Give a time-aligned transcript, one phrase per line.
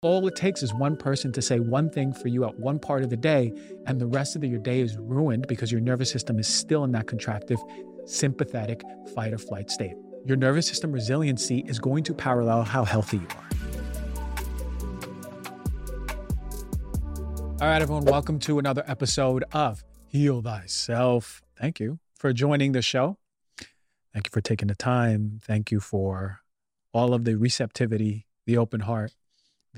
[0.00, 3.02] All it takes is one person to say one thing for you at one part
[3.02, 3.52] of the day,
[3.88, 6.84] and the rest of the, your day is ruined because your nervous system is still
[6.84, 7.58] in that contractive,
[8.06, 8.80] sympathetic
[9.12, 9.94] fight or flight state.
[10.24, 13.48] Your nervous system resiliency is going to parallel how healthy you are.
[17.60, 21.42] All right, everyone, welcome to another episode of Heal Thyself.
[21.58, 23.18] Thank you for joining the show.
[24.12, 25.40] Thank you for taking the time.
[25.42, 26.42] Thank you for
[26.92, 29.14] all of the receptivity, the open heart,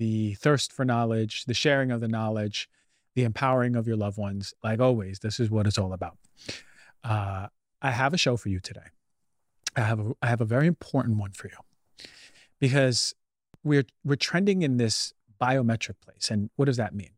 [0.01, 2.71] the thirst for knowledge, the sharing of the knowledge,
[3.15, 4.55] the empowering of your loved ones.
[4.65, 6.17] Like always, this is what it's all about.
[7.05, 7.49] Uh,
[7.83, 8.89] I have a show for you today.
[9.77, 11.59] I have a, I have a very important one for you
[12.59, 13.15] because
[13.63, 16.31] we're we're trending in this biometric place.
[16.31, 17.11] And what does that mean?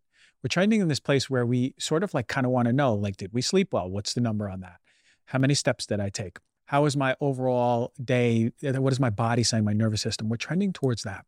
[0.42, 2.94] We're trending in this place where we sort of like kind of want to know,
[2.94, 3.88] like, did we sleep well?
[3.88, 4.78] What's the number on that?
[5.26, 6.38] How many steps did I take?
[6.66, 8.50] How is my overall day?
[8.60, 10.28] What is my body saying, my nervous system?
[10.28, 11.24] We're trending towards that.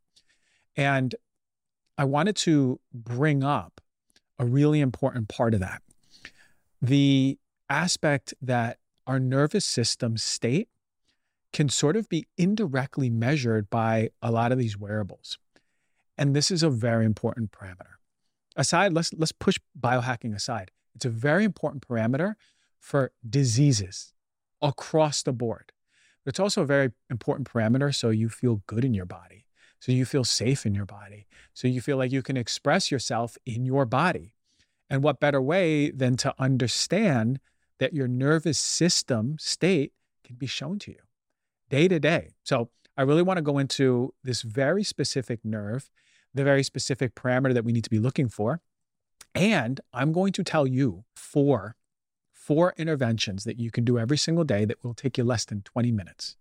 [0.77, 1.15] And
[1.97, 3.81] I wanted to bring up
[4.39, 5.83] a really important part of that
[6.85, 7.39] the
[7.71, 10.69] aspect that our nervous system state
[11.53, 15.39] can sort of be indirectly measured by a lot of these wearables.
[16.19, 17.97] And this is a very important parameter.
[18.57, 20.71] Aside, let's let's push biohacking aside.
[20.95, 22.35] It's a very important parameter
[22.79, 24.13] for diseases
[24.61, 25.73] across the board.
[26.25, 29.44] But it's also a very important parameter so you feel good in your body,
[29.85, 33.37] so you feel safe in your body, so you feel like you can express yourself
[33.45, 34.33] in your body.
[34.89, 37.39] And what better way than to understand
[37.81, 39.93] that your nervous system state
[40.25, 41.01] can be shown to you
[41.69, 42.31] day to day.
[42.45, 45.91] So I really want to go into this very specific nerve,
[46.33, 48.63] the very specific parameter that we need to be looking for.
[49.35, 51.77] And I'm going to tell you four,
[52.33, 55.61] four interventions that you can do every single day that will take you less than
[55.61, 56.39] 20 minutes.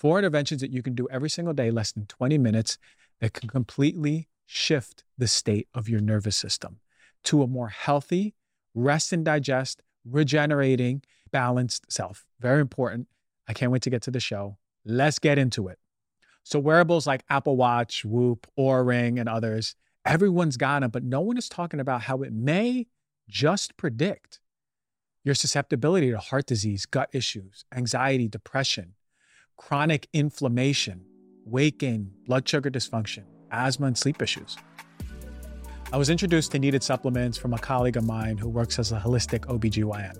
[0.00, 2.78] Four interventions that you can do every single day, less than 20 minutes,
[3.20, 6.80] that can completely shift the state of your nervous system
[7.24, 8.34] to a more healthy,
[8.74, 12.24] rest and digest, regenerating, balanced self.
[12.40, 13.08] Very important.
[13.46, 14.56] I can't wait to get to the show.
[14.86, 15.78] Let's get into it.
[16.44, 19.74] So, wearables like Apple Watch, Whoop, Oura Ring, and others,
[20.06, 22.86] everyone's got them, but no one is talking about how it may
[23.28, 24.40] just predict
[25.24, 28.94] your susceptibility to heart disease, gut issues, anxiety, depression,
[29.60, 31.02] chronic inflammation,
[31.44, 34.56] weight gain, blood sugar dysfunction, asthma, and sleep issues.
[35.92, 38.98] I was introduced to needed supplements from a colleague of mine who works as a
[38.98, 40.18] holistic OBGYN.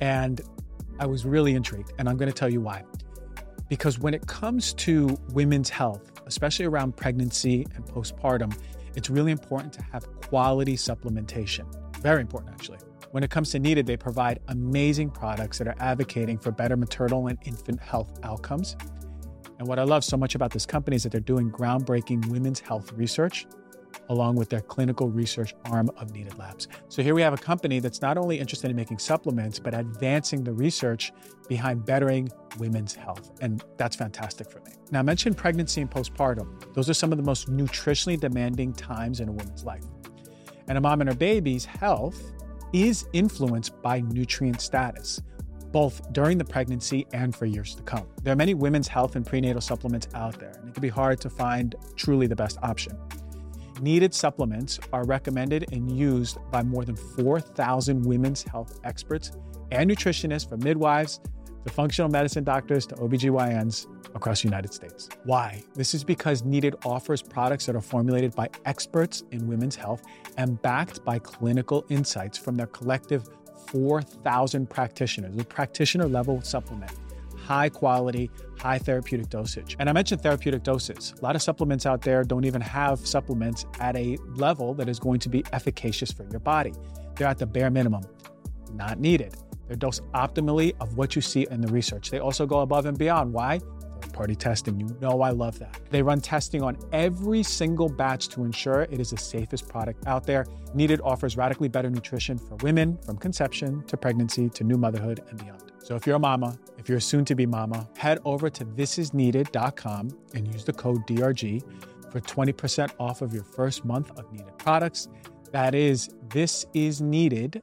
[0.00, 0.40] And
[1.00, 2.84] I was really intrigued, and I'm going to tell you why.
[3.68, 8.56] Because when it comes to women's health, especially around pregnancy and postpartum,
[8.94, 11.66] it's really important to have quality supplementation.
[11.96, 12.78] Very important, actually.
[13.14, 17.28] When it comes to needed, they provide amazing products that are advocating for better maternal
[17.28, 18.76] and infant health outcomes.
[19.60, 22.58] And what I love so much about this company is that they're doing groundbreaking women's
[22.58, 23.46] health research
[24.08, 26.66] along with their clinical research arm of Needed Labs.
[26.88, 30.42] So here we have a company that's not only interested in making supplements, but advancing
[30.42, 31.12] the research
[31.48, 33.30] behind bettering women's health.
[33.40, 34.72] And that's fantastic for me.
[34.90, 36.74] Now, I mentioned pregnancy and postpartum.
[36.74, 39.84] Those are some of the most nutritionally demanding times in a woman's life.
[40.66, 42.32] And a mom and her baby's health
[42.74, 45.22] is influenced by nutrient status
[45.70, 48.06] both during the pregnancy and for years to come.
[48.22, 51.20] There are many women's health and prenatal supplements out there, and it can be hard
[51.22, 52.96] to find truly the best option.
[53.80, 59.32] Needed supplements are recommended and used by more than 4,000 women's health experts
[59.72, 61.18] and nutritionists from midwives
[61.66, 65.08] to functional medicine doctors to OBGYNs across the United States.
[65.24, 65.62] Why?
[65.74, 70.02] This is because Needed offers products that are formulated by experts in women's health
[70.36, 73.28] and backed by clinical insights from their collective
[73.68, 76.92] 4,000 practitioners, a practitioner level supplement
[77.44, 79.76] high quality, high therapeutic dosage.
[79.78, 81.14] And I mentioned therapeutic doses.
[81.18, 84.98] A lot of supplements out there don't even have supplements at a level that is
[84.98, 86.72] going to be efficacious for your body.
[87.16, 88.02] They're at the bare minimum,
[88.72, 89.36] not needed.
[89.68, 92.10] They're dosed optimally of what you see in the research.
[92.10, 93.32] They also go above and beyond.
[93.32, 93.60] Why?
[94.14, 94.80] Party testing.
[94.80, 95.78] You know I love that.
[95.90, 100.24] They run testing on every single batch to ensure it is the safest product out
[100.24, 100.46] there.
[100.72, 105.38] Needed offers radically better nutrition for women from conception to pregnancy to new motherhood and
[105.38, 105.72] beyond.
[105.82, 108.64] So if you're a mama, if you're a soon to be mama, head over to
[108.64, 111.62] thisisneeded.com and use the code DRG
[112.10, 115.08] for 20% off of your first month of needed products.
[115.50, 117.62] That is this is needed,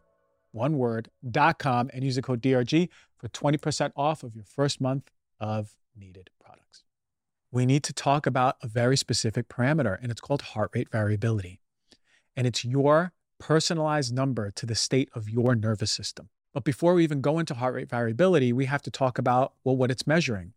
[0.52, 1.10] one word,
[1.58, 5.10] com and use the code DRG for 20% off of your first month
[5.40, 6.30] of needed.
[7.51, 11.59] We need to talk about a very specific parameter, and it's called heart rate variability.
[12.36, 16.30] And it's your personalized number to the state of your nervous system.
[16.53, 19.75] But before we even go into heart rate variability, we have to talk about, well,
[19.75, 20.53] what it's measuring.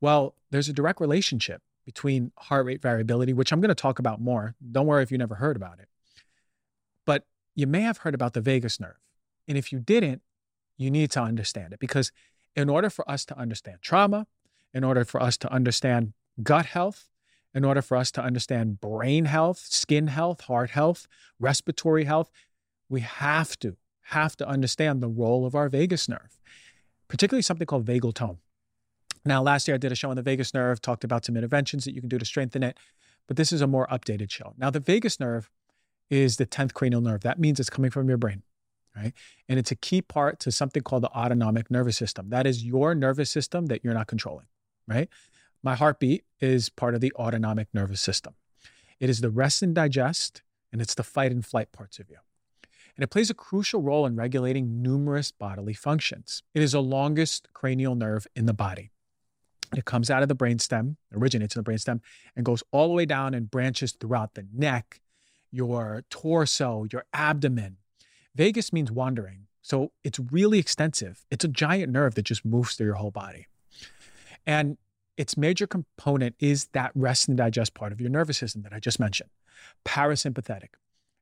[0.00, 4.20] Well, there's a direct relationship between heart rate variability, which I'm going to talk about
[4.20, 4.54] more.
[4.72, 5.88] Don't worry if you never heard about it.
[7.04, 7.24] But
[7.54, 8.98] you may have heard about the vagus nerve.
[9.48, 10.22] And if you didn't,
[10.76, 12.10] you need to understand it because
[12.54, 14.26] in order for us to understand trauma,
[14.76, 16.12] in order for us to understand
[16.42, 17.08] gut health,
[17.54, 21.08] in order for us to understand brain health, skin health, heart health,
[21.40, 22.30] respiratory health,
[22.90, 23.76] we have to
[24.08, 26.38] have to understand the role of our vagus nerve,
[27.08, 28.36] particularly something called vagal tone.
[29.24, 31.86] Now, last year I did a show on the vagus nerve, talked about some interventions
[31.86, 32.76] that you can do to strengthen it,
[33.26, 34.52] but this is a more updated show.
[34.58, 35.50] Now, the vagus nerve
[36.10, 37.22] is the 10th cranial nerve.
[37.22, 38.42] That means it's coming from your brain,
[38.94, 39.14] right?
[39.48, 42.28] And it's a key part to something called the autonomic nervous system.
[42.28, 44.46] That is your nervous system that you're not controlling,
[44.86, 45.08] right?
[45.62, 48.34] My heartbeat is part of the autonomic nervous system.
[49.00, 50.42] It is the rest and digest,
[50.72, 52.18] and it's the fight and flight parts of you.
[52.96, 56.42] And it plays a crucial role in regulating numerous bodily functions.
[56.54, 58.90] It is the longest cranial nerve in the body.
[59.76, 62.00] It comes out of the brainstem, originates in the brainstem,
[62.34, 65.00] and goes all the way down and branches throughout the neck,
[65.50, 67.76] your torso, your abdomen.
[68.34, 69.46] Vagus means wandering.
[69.60, 71.26] So it's really extensive.
[71.30, 73.46] It's a giant nerve that just moves through your whole body.
[74.46, 74.78] And
[75.16, 78.80] its major component is that rest and digest part of your nervous system that I
[78.80, 79.30] just mentioned,
[79.84, 80.70] parasympathetic.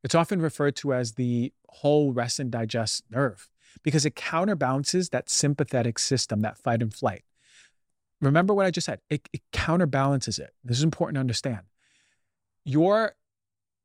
[0.03, 3.49] It's often referred to as the whole rest and digest nerve
[3.83, 7.25] because it counterbalances that sympathetic system, that fight and flight
[8.25, 9.01] remember what I just said.
[9.11, 10.55] It, it counterbalances it.
[10.65, 11.61] This is important to understand.
[12.65, 13.15] Your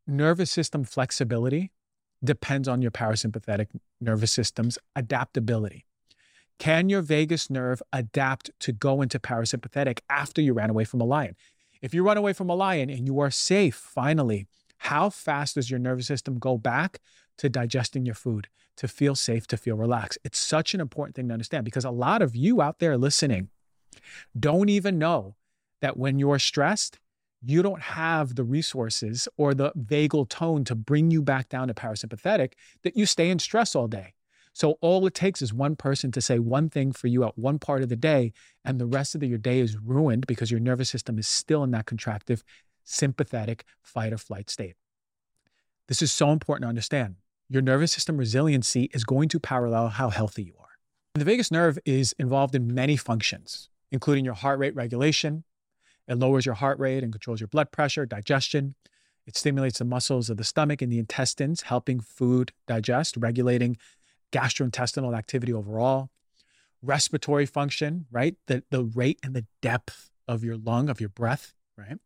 [0.07, 1.71] nervous system flexibility
[2.23, 3.67] depends on your parasympathetic
[4.01, 5.85] nervous system's adaptability.
[6.59, 11.05] Can your vagus nerve adapt to go into parasympathetic after you ran away from a
[11.05, 11.37] lion?
[11.81, 14.45] If you run away from a lion and you are safe, finally,
[14.79, 16.99] how fast does your nervous system go back
[17.37, 20.19] to digesting your food, to feel safe, to feel relaxed?
[20.25, 23.47] It's such an important thing to understand because a lot of you out there listening
[24.37, 25.35] don't even know
[25.81, 26.99] that when you're stressed,
[27.41, 31.73] you don't have the resources or the vagal tone to bring you back down to
[31.73, 32.51] parasympathetic,
[32.83, 34.13] that you stay in stress all day.
[34.59, 37.59] So all it takes is one person to say one thing for you at one
[37.59, 38.33] part of the day,
[38.65, 41.63] and the rest of the, your day is ruined because your nervous system is still
[41.63, 42.43] in that contractive,
[42.83, 44.75] sympathetic fight or flight state.
[45.87, 47.15] This is so important to understand.
[47.47, 50.75] Your nervous system resiliency is going to parallel how healthy you are.
[51.13, 55.43] The vagus nerve is involved in many functions including your heart rate regulation.
[56.07, 58.75] It lowers your heart rate and controls your blood pressure, digestion.
[59.25, 63.77] It stimulates the muscles of the stomach and the intestines, helping food digest, regulating
[64.31, 66.09] gastrointestinal activity overall.
[66.81, 68.35] Respiratory function, right?
[68.47, 71.97] The, the rate and the depth of your lung, of your breath, right?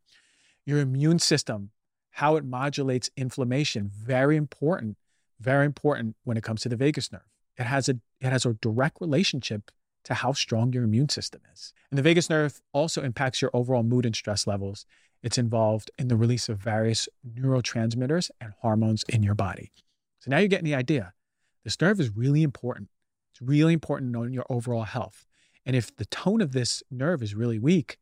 [0.66, 1.72] Your immune system,
[2.12, 4.98] how it modulates inflammation, very important,
[5.40, 7.22] very important when it comes to the vagus nerve.
[7.58, 9.70] It has a it has a direct relationship
[10.06, 11.74] to how strong your immune system is.
[11.92, 14.86] And the vagus nerve also impacts your overall mood and stress levels.
[15.22, 19.72] It's involved in the release of various neurotransmitters and hormones in your body.
[20.20, 21.14] So now you're getting the idea.
[21.64, 22.90] This nerve is really important.
[23.32, 25.26] It's really important knowing your overall health.
[25.66, 27.98] And if the tone of this nerve is really weak,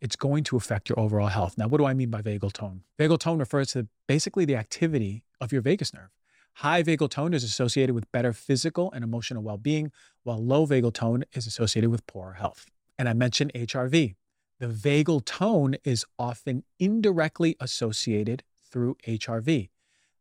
[0.00, 1.56] it's going to affect your overall health.
[1.56, 2.82] Now, what do I mean by vagal tone?
[2.98, 6.10] Vagal tone refers to basically the activity of your vagus nerve.
[6.58, 9.90] High vagal tone is associated with better physical and emotional well being,
[10.22, 12.66] while low vagal tone is associated with poorer health.
[12.98, 14.14] And I mentioned HRV.
[14.60, 19.68] The vagal tone is often indirectly associated through HRV.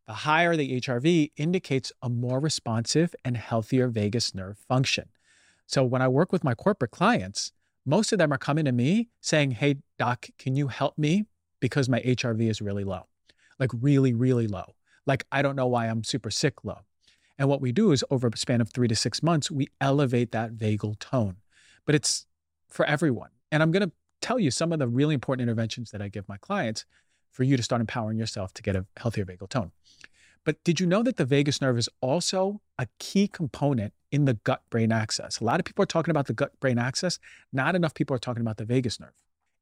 [0.07, 5.09] The higher the HRV indicates a more responsive and healthier vagus nerve function.
[5.66, 7.54] So when I work with my corporate clients,
[7.85, 11.25] most of them are coming to me saying, Hey, doc, can you help me?
[11.59, 13.07] Because my HRV is really low,
[13.59, 14.75] like really, really low
[15.06, 16.80] like I don't know why I'm super sick low.
[17.37, 20.31] And what we do is over a span of three to six months, we elevate
[20.31, 21.37] that vagal tone.
[21.85, 22.25] But it's
[22.69, 23.30] for everyone.
[23.51, 26.30] And I'm going to tell you some of the really important interventions that I give
[26.30, 26.85] my clients
[27.33, 29.71] for you to start empowering yourself to get a healthier vagal tone.
[30.45, 34.35] But did you know that the vagus nerve is also a key component in the
[34.35, 35.40] gut brain axis?
[35.40, 37.19] A lot of people are talking about the gut brain axis,
[37.52, 39.13] not enough people are talking about the vagus nerve.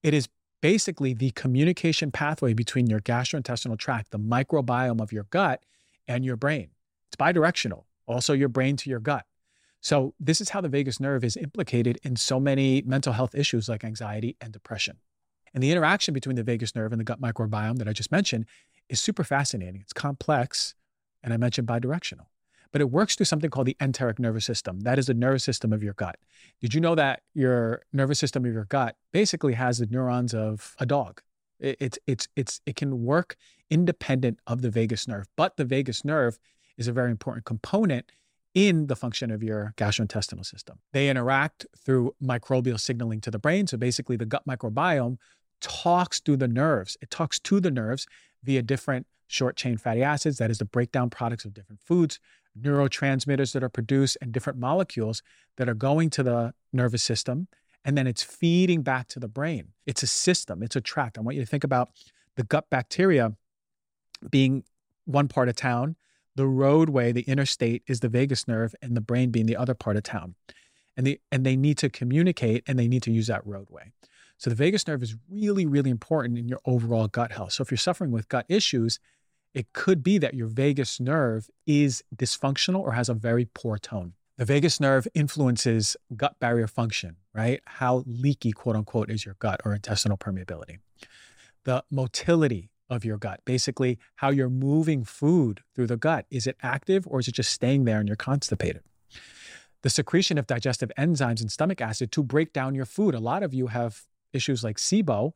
[0.04, 0.28] It is
[0.62, 5.64] basically the communication pathway between your gastrointestinal tract, the microbiome of your gut,
[6.08, 6.70] and your brain.
[7.08, 9.26] It's bidirectional, also your brain to your gut.
[9.84, 13.68] So, this is how the vagus nerve is implicated in so many mental health issues
[13.68, 14.98] like anxiety and depression.
[15.54, 18.46] And the interaction between the vagus nerve and the gut microbiome that I just mentioned
[18.90, 19.82] is super fascinating.
[19.82, 20.76] It's complex,
[21.24, 22.28] and I mentioned bidirectional
[22.72, 24.82] but it works through something called the enteric nervous system.
[24.82, 26.18] That is the nervous system of your gut.
[26.62, 30.76] Did you know that your nervous system of your gut basically has the neurons of
[30.80, 31.22] a dog?
[31.60, 33.36] It's it's it's it can work
[33.70, 36.40] independent of the vagus nerve, but the vagus nerve
[36.78, 38.12] is a very important component
[38.56, 40.80] in the function of your gastrointestinal system.
[40.92, 43.68] They interact through microbial signaling to the brain.
[43.68, 45.18] So basically, the gut microbiome
[45.62, 46.98] talks through the nerves.
[47.02, 48.08] It talks to the nerves
[48.44, 52.20] via different short chain fatty acids, that is the breakdown products of different foods,
[52.60, 55.24] neurotransmitters that are produced, and different molecules
[55.58, 57.48] that are going to the nervous system.
[57.86, 59.70] And then it's feeding back to the brain.
[59.86, 61.18] It's a system, it's a tract.
[61.18, 61.90] I want you to think about
[62.36, 63.34] the gut bacteria
[64.30, 64.64] being
[65.06, 65.96] one part of town,
[66.36, 69.98] the roadway, the interstate is the vagus nerve, and the brain being the other part
[69.98, 70.36] of town.
[70.96, 73.92] And, the, and they need to communicate and they need to use that roadway.
[74.42, 77.54] So the vagus nerve is really, really important in your overall gut health.
[77.54, 79.00] So if you're suffering with gut issues,
[79.54, 84.14] it could be that your vagus nerve is dysfunctional or has a very poor tone.
[84.38, 87.62] The vagus nerve influences gut barrier function, right?
[87.66, 90.80] How leaky, quote unquote, is your gut or intestinal permeability.
[91.66, 96.26] The motility of your gut, basically, how you're moving food through the gut.
[96.32, 98.82] Is it active or is it just staying there and you're constipated?
[99.84, 103.14] The secretion of digestive enzymes and stomach acid to break down your food.
[103.14, 105.32] A lot of you have issues like SIBO,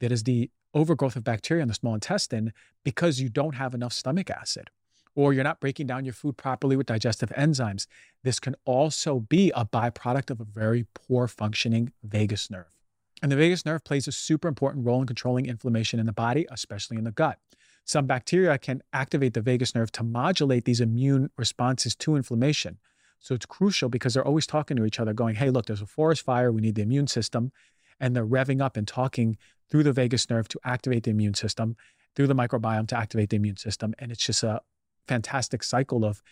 [0.00, 2.52] that is the overgrowth of bacteria in the small intestine
[2.84, 4.70] because you don't have enough stomach acid
[5.14, 7.86] or you're not breaking down your food properly with digestive enzymes.
[8.22, 12.78] This can also be a byproduct of a very poor functioning vagus nerve.
[13.22, 16.46] And the vagus nerve plays a super important role in controlling inflammation in the body,
[16.50, 17.38] especially in the gut.
[17.84, 22.78] Some bacteria can activate the vagus nerve to modulate these immune responses to inflammation.
[23.18, 25.86] So it's crucial because they're always talking to each other, going, hey, look, there's a
[25.86, 26.50] forest fire.
[26.50, 27.52] We need the immune system.
[28.00, 29.36] And they're revving up and talking
[29.70, 31.76] through the vagus nerve to activate the immune system,
[32.14, 33.94] through the microbiome to activate the immune system.
[33.98, 34.60] And it's just a
[35.08, 36.22] fantastic cycle of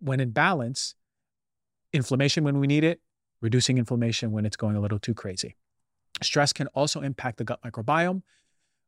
[0.00, 0.94] when in balance,
[1.92, 3.00] inflammation when we need it,
[3.40, 5.56] reducing inflammation when it's going a little too crazy.
[6.22, 8.22] Stress can also impact the gut microbiome,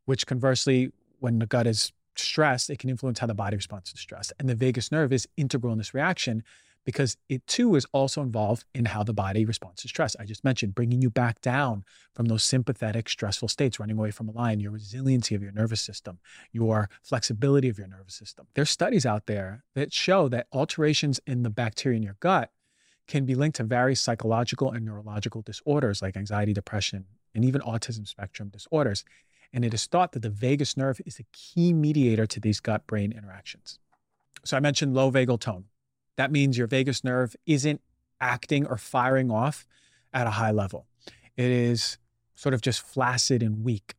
[0.05, 3.99] which conversely, when the gut is stressed, it can influence how the body responds to
[3.99, 4.33] stress.
[4.39, 6.43] And the vagus nerve is integral in this reaction
[6.85, 10.17] because it too is also involved in how the body responds to stress.
[10.19, 11.85] I just mentioned bringing you back down
[12.15, 15.81] from those sympathetic, stressful states, running away from a lion, your resiliency of your nervous
[15.81, 16.19] system,
[16.51, 18.47] your flexibility of your nervous system.
[18.55, 22.51] There's studies out there that show that alterations in the bacteria in your gut
[23.07, 28.07] can be linked to various psychological and neurological disorders like anxiety, depression, and even autism
[28.07, 29.05] spectrum disorders.
[29.53, 32.87] And it is thought that the vagus nerve is a key mediator to these gut
[32.87, 33.79] brain interactions.
[34.45, 35.65] So I mentioned low vagal tone.
[36.17, 37.81] That means your vagus nerve isn't
[38.21, 39.67] acting or firing off
[40.13, 40.87] at a high level.
[41.37, 41.99] It is
[42.35, 43.95] sort of just flaccid and weak.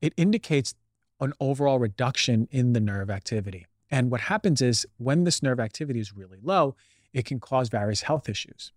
[0.00, 0.74] It indicates
[1.20, 3.66] an overall reduction in the nerve activity.
[3.90, 6.74] And what happens is when this nerve activity is really low,
[7.12, 8.72] it can cause various health issues.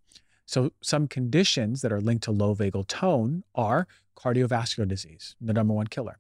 [0.46, 5.74] So, some conditions that are linked to low vagal tone are cardiovascular disease, the number
[5.74, 6.20] one killer.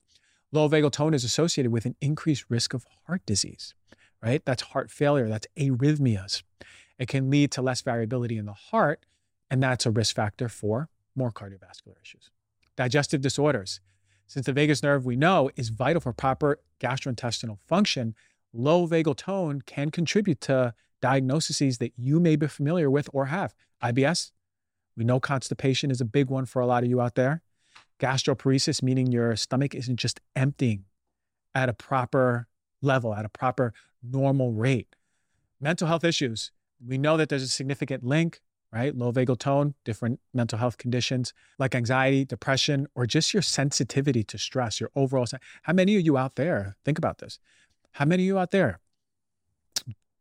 [0.51, 3.75] Low vagal tone is associated with an increased risk of heart disease
[4.25, 4.43] right?
[4.43, 6.41] That's heart failure, that's arrhythmias.
[6.97, 9.05] It can lead to less variability in the heart,
[9.51, 12.31] and that's a risk factor for more cardiovascular issues.
[12.75, 13.79] Digestive disorders.
[14.27, 18.15] Since the vagus nerve we know is vital for proper gastrointestinal function,
[18.51, 23.53] low vagal tone can contribute to diagnoses that you may be familiar with or have.
[23.83, 24.31] IBS,
[24.97, 27.43] we know constipation is a big one for a lot of you out there.
[27.99, 30.85] Gastroparesis, meaning your stomach isn't just emptying
[31.53, 32.47] at a proper
[32.81, 34.95] level, at a proper normal rate.
[35.59, 36.51] Mental health issues.
[36.85, 38.41] We know that there's a significant link,
[38.71, 38.95] right?
[38.95, 44.37] Low vagal tone, different mental health conditions like anxiety, depression, or just your sensitivity to
[44.37, 45.25] stress, your overall.
[45.63, 47.39] How many of you out there, think about this.
[47.93, 48.79] How many of you out there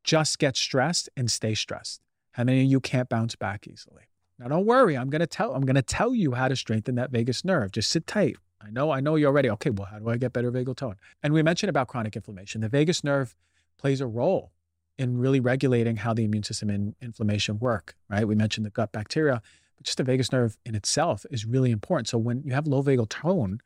[0.04, 2.00] just get stressed and stay stressed?
[2.32, 4.04] How many of you can't bounce back easily?
[4.38, 7.44] Now don't worry, I'm gonna tell I'm gonna tell you how to strengthen that vagus
[7.44, 7.72] nerve.
[7.72, 8.36] Just sit tight.
[8.64, 9.50] I know, I know you're ready.
[9.50, 10.96] Okay, well, how do I get better vagal tone?
[11.22, 12.60] And we mentioned about chronic inflammation.
[12.60, 13.36] The vagus nerve
[13.76, 14.52] plays a role
[14.96, 18.26] in really regulating how the immune system and inflammation work, right?
[18.26, 19.42] We mentioned the gut bacteria,
[19.76, 22.08] but just the vagus nerve in itself is really important.
[22.08, 23.60] So when you have low vagal tone,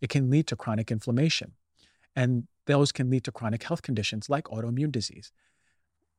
[0.00, 1.52] it can lead to chronic inflammation.
[2.14, 5.32] And those can lead to chronic health conditions like autoimmune disease.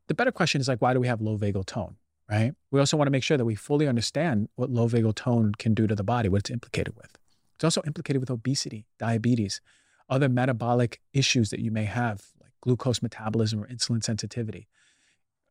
[0.08, 1.96] The better question is like, why do we have low vagal tone,
[2.30, 2.54] right?
[2.72, 5.74] We also want to make sure that we fully understand what low vagal tone can
[5.74, 7.18] do to the body, what it's implicated with.
[7.56, 9.62] It's also implicated with obesity, diabetes,
[10.10, 14.68] other metabolic issues that you may have, like glucose metabolism or insulin sensitivity.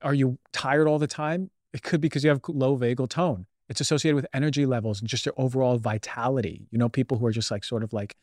[0.02, 1.50] Are you tired all the time?
[1.72, 3.46] It could be because you have low vagal tone.
[3.68, 6.68] It's associated with energy levels and just your overall vitality.
[6.70, 8.16] You know, people who are just like sort of like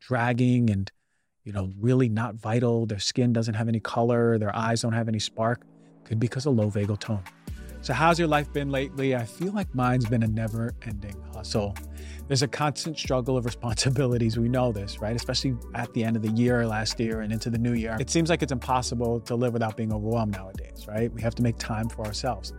[0.00, 0.90] dragging and,
[1.44, 2.86] you know, really not vital.
[2.86, 5.60] Their skin doesn't have any color, their eyes don't have any spark.
[6.04, 7.22] Could be because of low vagal tone.
[7.82, 9.16] So, how's your life been lately?
[9.16, 11.74] I feel like mine's been a never ending hustle.
[12.28, 14.38] There's a constant struggle of responsibilities.
[14.38, 15.16] We know this, right?
[15.16, 17.96] Especially at the end of the year, last year, and into the new year.
[17.98, 21.10] It seems like it's impossible to live without being overwhelmed nowadays, right?
[21.12, 22.52] We have to make time for ourselves.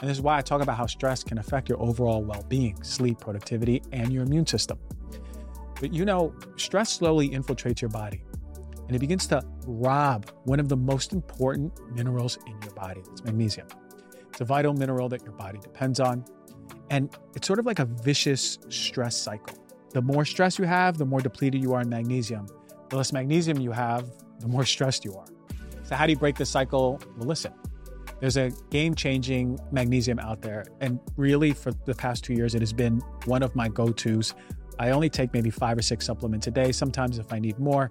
[0.00, 2.82] And this is why I talk about how stress can affect your overall well being,
[2.82, 4.78] sleep, productivity, and your immune system.
[5.80, 8.22] But you know, stress slowly infiltrates your body
[8.86, 13.02] and it begins to rob one of the most important minerals in your body.
[13.12, 13.66] It's magnesium.
[14.36, 16.22] It's a vital mineral that your body depends on.
[16.90, 19.56] And it's sort of like a vicious stress cycle.
[19.94, 22.46] The more stress you have, the more depleted you are in magnesium.
[22.90, 25.24] The less magnesium you have, the more stressed you are.
[25.84, 27.00] So, how do you break this cycle?
[27.16, 27.54] Well, listen,
[28.20, 30.66] there's a game changing magnesium out there.
[30.82, 34.34] And really, for the past two years, it has been one of my go tos.
[34.78, 37.90] I only take maybe five or six supplements a day, sometimes if I need more.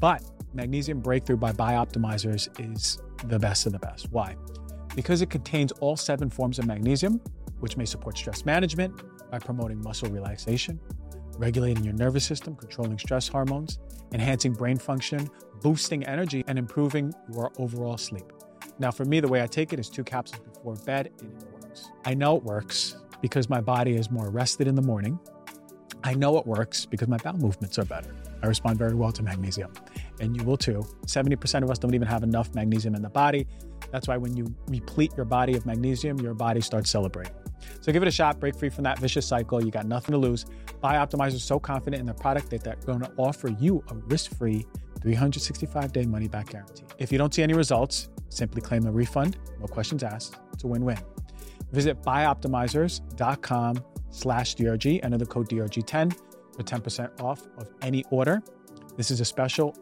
[0.00, 0.22] But
[0.54, 4.10] Magnesium Breakthrough by Bioptimizers is the best of the best.
[4.10, 4.36] Why?
[4.96, 7.20] Because it contains all seven forms of magnesium,
[7.60, 10.80] which may support stress management by promoting muscle relaxation,
[11.38, 13.78] regulating your nervous system, controlling stress hormones,
[14.12, 18.32] enhancing brain function, boosting energy, and improving your overall sleep.
[18.78, 21.62] Now, for me, the way I take it is two capsules before bed, and it
[21.62, 21.90] works.
[22.04, 25.18] I know it works because my body is more rested in the morning.
[26.04, 28.14] I know it works because my bowel movements are better.
[28.42, 29.72] I respond very well to magnesium,
[30.20, 30.86] and you will too.
[31.06, 33.46] 70% of us don't even have enough magnesium in the body.
[33.96, 37.32] That's why when you replete your body of magnesium, your body starts celebrating.
[37.80, 39.64] So give it a shot, break free from that vicious cycle.
[39.64, 40.44] You got nothing to lose.
[40.84, 44.36] Bioptimizer is so confident in their product that they're going to offer you a risk
[44.36, 44.66] free
[45.00, 46.84] 365 day money back guarantee.
[46.98, 49.38] If you don't see any results, simply claim a refund.
[49.60, 50.36] No questions asked.
[50.52, 50.98] It's a win win.
[51.72, 56.14] Visit bioptimizers.com slash DRG, enter the code DRG10
[56.54, 58.42] for 10% off of any order.
[58.98, 59.74] This is a special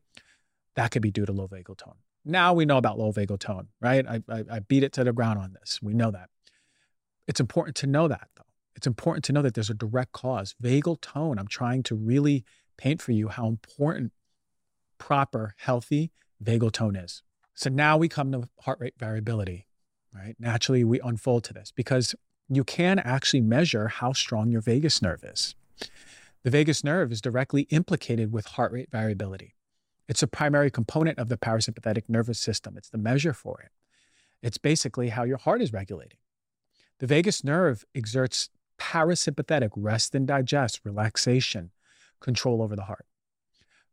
[0.76, 1.94] that could be due to low vagal tone.
[2.24, 4.06] Now we know about low vagal tone, right?
[4.06, 5.80] I, I, I beat it to the ground on this.
[5.82, 6.30] We know that.
[7.26, 8.43] It's important to know that, though.
[8.76, 10.54] It's important to know that there's a direct cause.
[10.62, 12.44] Vagal tone, I'm trying to really
[12.76, 14.12] paint for you how important
[14.98, 16.10] proper, healthy
[16.42, 17.22] vagal tone is.
[17.54, 19.66] So now we come to heart rate variability,
[20.14, 20.34] right?
[20.38, 22.14] Naturally, we unfold to this because
[22.48, 25.54] you can actually measure how strong your vagus nerve is.
[26.42, 29.54] The vagus nerve is directly implicated with heart rate variability.
[30.08, 32.76] It's a primary component of the parasympathetic nervous system.
[32.76, 33.70] It's the measure for it.
[34.42, 36.18] It's basically how your heart is regulating.
[36.98, 41.70] The vagus nerve exerts parasympathetic rest and digest, relaxation,
[42.20, 43.06] control over the heart,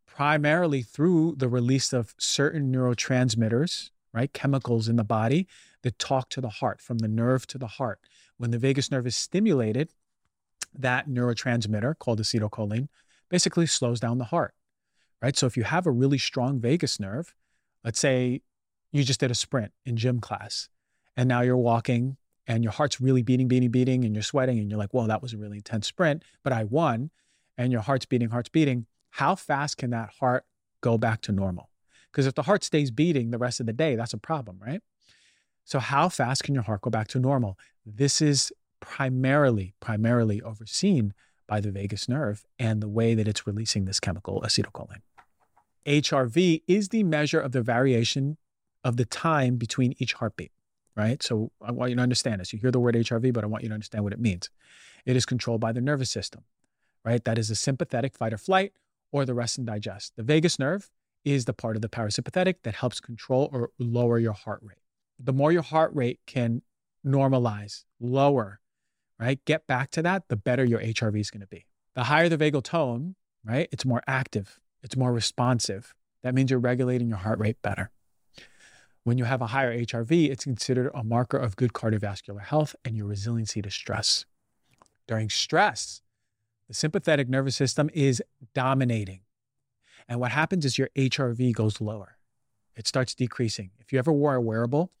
[0.06, 4.32] primarily through the release of certain neurotransmitters, right?
[4.32, 5.46] Chemicals in the body
[5.82, 8.00] that talk to the heart, from the nerve to the heart.
[8.36, 9.92] When the vagus nerve is stimulated,
[10.74, 12.88] that neurotransmitter called acetylcholine
[13.28, 14.54] basically slows down the heart,
[15.20, 15.36] right?
[15.36, 17.34] So if you have a really strong vagus nerve,
[17.84, 18.42] let's say
[18.90, 20.68] you just did a sprint in gym class
[21.16, 22.16] and now you're walking
[22.46, 25.22] and your heart's really beating, beating, beating, and you're sweating, and you're like, well, that
[25.22, 27.10] was a really intense sprint, but I won,
[27.56, 30.44] and your heart's beating, heart's beating, how fast can that heart
[30.80, 31.70] go back to normal?
[32.10, 34.80] Because if the heart stays beating the rest of the day, that's a problem, right?
[35.64, 37.58] So, how fast can your heart go back to normal?
[37.86, 41.14] This is primarily, primarily overseen
[41.46, 45.02] by the vagus nerve and the way that it's releasing this chemical, acetylcholine.
[45.86, 48.38] HRV is the measure of the variation
[48.84, 50.52] of the time between each heartbeat
[50.96, 51.22] right?
[51.22, 52.52] So I want you to understand this.
[52.52, 54.50] You hear the word HRV, but I want you to understand what it means.
[55.06, 56.44] It is controlled by the nervous system,
[57.04, 57.22] right?
[57.24, 58.72] That is the sympathetic fight or flight
[59.10, 60.12] or the rest and digest.
[60.16, 60.90] The vagus nerve
[61.24, 64.78] is the part of the parasympathetic that helps control or lower your heart rate.
[65.18, 66.62] The more your heart rate can
[67.06, 68.60] normalize, lower,
[69.18, 69.44] right?
[69.44, 71.66] Get back to that, the better your HRV is going to be.
[71.94, 73.68] The higher the vagal tone, right?
[73.70, 75.94] It's more active, it's more responsive.
[76.22, 77.90] That means you're regulating your heart rate better.
[79.04, 82.96] When you have a higher HRV, it's considered a marker of good cardiovascular health and
[82.96, 84.26] your resiliency to stress.
[85.08, 86.02] During stress,
[86.68, 88.22] the sympathetic nervous system is
[88.54, 89.20] dominating.
[90.08, 92.16] And what happens is your HRV goes lower.
[92.76, 93.70] It starts decreasing.
[93.80, 94.92] If you ever wore a wearable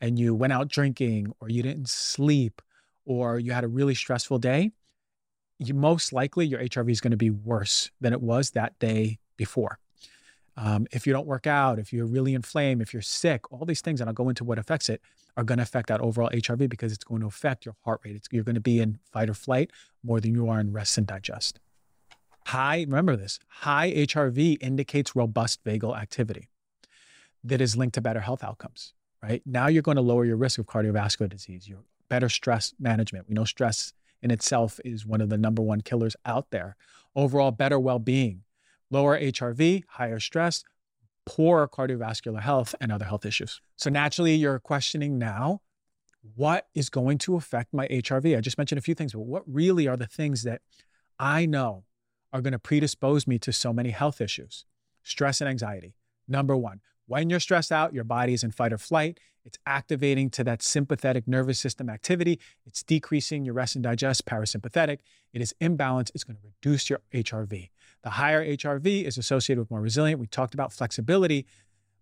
[0.00, 2.62] and you went out drinking or you didn't sleep
[3.04, 4.70] or you had a really stressful day,
[5.58, 9.18] you most likely your HRV is going to be worse than it was that day
[9.36, 9.78] before.
[10.56, 13.80] Um, if you don't work out, if you're really inflamed, if you're sick, all these
[13.80, 15.00] things, and I'll go into what affects it,
[15.36, 18.16] are going to affect that overall HRV because it's going to affect your heart rate.
[18.16, 19.70] It's, you're going to be in fight or flight
[20.02, 21.60] more than you are in rest and digest.
[22.46, 26.48] High, remember this, high HRV indicates robust vagal activity
[27.44, 29.42] that is linked to better health outcomes, right?
[29.46, 33.28] Now you're going to lower your risk of cardiovascular disease, your better stress management.
[33.28, 36.76] We know stress in itself is one of the number one killers out there.
[37.16, 38.42] Overall, better well being,
[38.90, 40.64] lower HRV, higher stress,
[41.26, 43.60] poor cardiovascular health, and other health issues.
[43.76, 45.60] So naturally, you're questioning now
[46.34, 48.36] what is going to affect my HRV?
[48.36, 50.60] I just mentioned a few things, but what really are the things that
[51.18, 51.84] I know
[52.32, 54.66] are going to predispose me to so many health issues?
[55.02, 55.94] Stress and anxiety.
[56.28, 59.18] Number one, when you're stressed out, your body is in fight or flight.
[59.44, 62.38] It's activating to that sympathetic nervous system activity.
[62.66, 64.98] It's decreasing your rest and digest parasympathetic.
[65.32, 66.10] It is imbalanced.
[66.14, 67.70] It's going to reduce your HRV.
[68.02, 70.20] The higher HRV is associated with more resilient.
[70.20, 71.46] We talked about flexibility,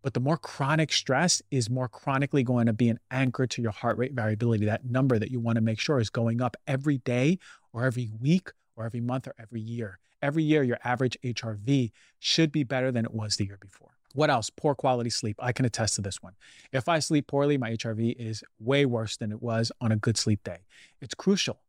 [0.03, 3.73] but the more chronic stress is more chronically going to be an anchor to your
[3.73, 4.65] heart rate variability.
[4.65, 7.39] That number that you want to make sure is going up every day
[7.73, 9.99] or every week or every month or every year.
[10.23, 13.91] Every year, your average HRV should be better than it was the year before.
[14.15, 14.51] What else?
[14.51, 15.37] Poor quality sleep.
[15.39, 16.35] I can attest to this one.
[16.73, 20.17] If I sleep poorly, my HRV is way worse than it was on a good
[20.17, 20.61] sleep day.
[21.01, 21.61] It's crucial.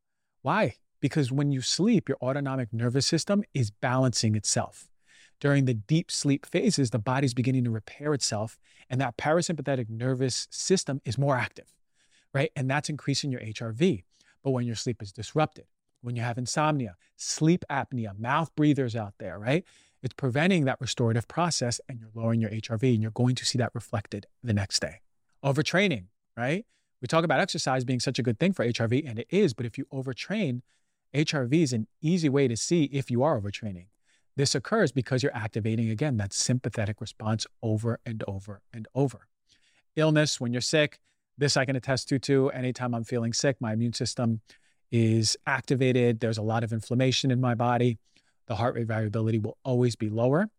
[0.41, 0.75] Why?
[0.99, 4.89] Because when you sleep, your autonomic nervous system is balancing itself.
[5.39, 8.59] During the deep sleep phases, the body's beginning to repair itself,
[8.89, 11.73] and that parasympathetic nervous system is more active,
[12.33, 12.51] right?
[12.55, 14.03] And that's increasing your HRV.
[14.43, 15.65] But when your sleep is disrupted,
[16.01, 19.63] when you have insomnia, sleep apnea, mouth breathers out there, right?
[20.01, 23.57] It's preventing that restorative process and you're lowering your HRV, and you're going to see
[23.57, 25.01] that reflected the next day.
[25.43, 26.65] Overtraining, right?
[27.01, 29.65] We talk about exercise being such a good thing for HRV, and it is, but
[29.65, 30.62] if you overtrain,
[31.13, 33.87] HRV is an easy way to see if you are overtraining.
[34.35, 39.27] This occurs because you're activating again that sympathetic response over and over and over.
[39.95, 40.99] Illness, when you're sick,
[41.37, 42.49] this I can attest to too.
[42.51, 44.41] Anytime I'm feeling sick, my immune system
[44.91, 46.19] is activated.
[46.19, 47.97] There's a lot of inflammation in my body.
[48.47, 50.49] The heart rate variability will always be lower.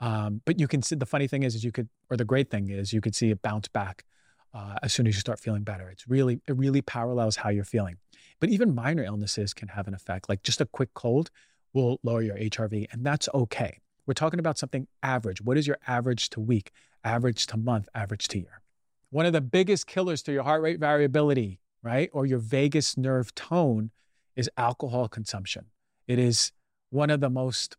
[0.00, 2.50] Um, but you can see the funny thing is, is you could, or the great
[2.50, 4.04] thing is, you could see it bounce back
[4.52, 5.88] uh, as soon as you start feeling better.
[5.88, 7.96] It's really, it really parallels how you're feeling.
[8.40, 10.28] But even minor illnesses can have an effect.
[10.28, 11.30] Like just a quick cold
[11.72, 13.80] will lower your HRV, and that's okay.
[14.06, 15.40] We're talking about something average.
[15.40, 16.72] What is your average to week,
[17.04, 18.62] average to month, average to year?
[19.10, 23.34] One of the biggest killers to your heart rate variability, right, or your vagus nerve
[23.34, 23.90] tone
[24.36, 25.66] is alcohol consumption.
[26.08, 26.52] It is
[26.90, 27.76] one of the most,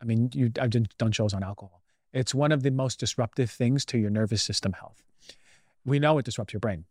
[0.00, 1.82] I mean, you, I've done shows on alcohol.
[2.12, 5.02] It's one of the most disruptive things to your nervous system health.
[5.86, 6.84] We know it disrupts your brain,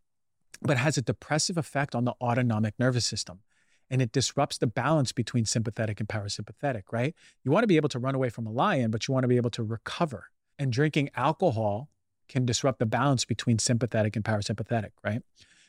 [0.61, 3.41] but it has a depressive effect on the autonomic nervous system.
[3.89, 7.13] And it disrupts the balance between sympathetic and parasympathetic, right?
[7.43, 9.27] You want to be able to run away from a lion, but you want to
[9.27, 10.29] be able to recover.
[10.57, 11.89] And drinking alcohol
[12.27, 15.21] can disrupt the balance between sympathetic and parasympathetic, right?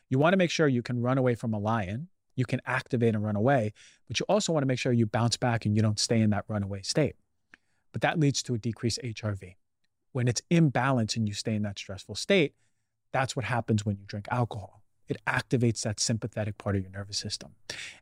[0.09, 3.15] You want to make sure you can run away from a lion, you can activate
[3.15, 3.73] and run away,
[4.07, 6.31] but you also want to make sure you bounce back and you don't stay in
[6.31, 7.17] that runaway state.
[7.93, 9.57] But that leads to a decreased HRV.
[10.13, 12.55] When it's imbalance and you stay in that stressful state,
[13.17, 14.83] that's what happens when you drink alcohol.
[15.09, 17.55] It activates that sympathetic part of your nervous system.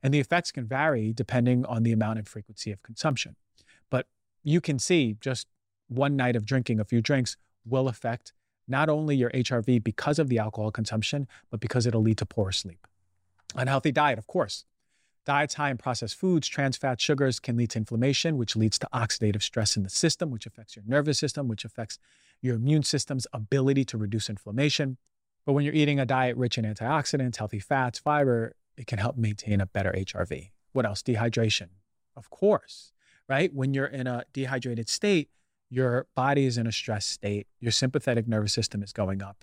[0.02, 3.36] And the effects can vary depending on the amount and frequency of consumption.
[3.90, 4.08] But
[4.42, 5.46] you can see just
[5.86, 8.32] one night of drinking a few drinks will affect
[8.66, 12.50] not only your HRV because of the alcohol consumption, but because it'll lead to poor
[12.50, 12.84] sleep.
[13.54, 14.64] Unhealthy diet, of course.
[15.24, 18.88] Diets high in processed foods, trans fats, sugars can lead to inflammation, which leads to
[18.92, 21.98] oxidative stress in the system, which affects your nervous system, which affects
[22.44, 24.98] your immune system's ability to reduce inflammation.
[25.46, 29.16] But when you're eating a diet rich in antioxidants, healthy fats, fiber, it can help
[29.16, 30.50] maintain a better HRV.
[30.72, 31.02] What else?
[31.02, 31.68] Dehydration.
[32.14, 32.92] Of course,
[33.28, 33.52] right?
[33.52, 35.30] When you're in a dehydrated state,
[35.70, 39.42] your body is in a stress state, your sympathetic nervous system is going up.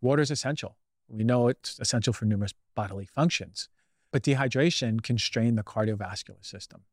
[0.00, 0.78] Water is essential.
[1.06, 3.68] We know it's essential for numerous bodily functions.
[4.10, 6.84] But dehydration can strain the cardiovascular system.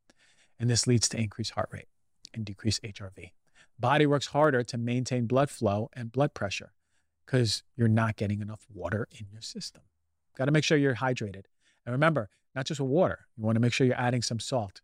[0.60, 1.88] And this leads to increased heart rate
[2.34, 3.30] and decreased HRV.
[3.78, 6.72] Body works harder to maintain blood flow and blood pressure
[7.24, 9.82] because you're not getting enough water in your system.
[10.36, 11.44] Got to make sure you're hydrated.
[11.84, 14.80] And remember, not just with water, you want to make sure you're adding some salt.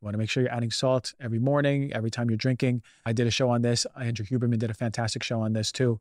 [0.00, 2.82] You want to make sure you're adding salt every morning, every time you're drinking.
[3.04, 3.86] I did a show on this.
[3.98, 6.00] Andrew Huberman did a fantastic show on this too.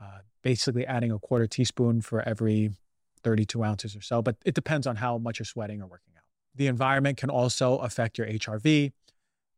[0.00, 2.70] Uh, basically, adding a quarter teaspoon for every
[3.22, 6.24] 32 ounces or so, but it depends on how much you're sweating or working out.
[6.54, 8.92] The environment can also affect your HRV.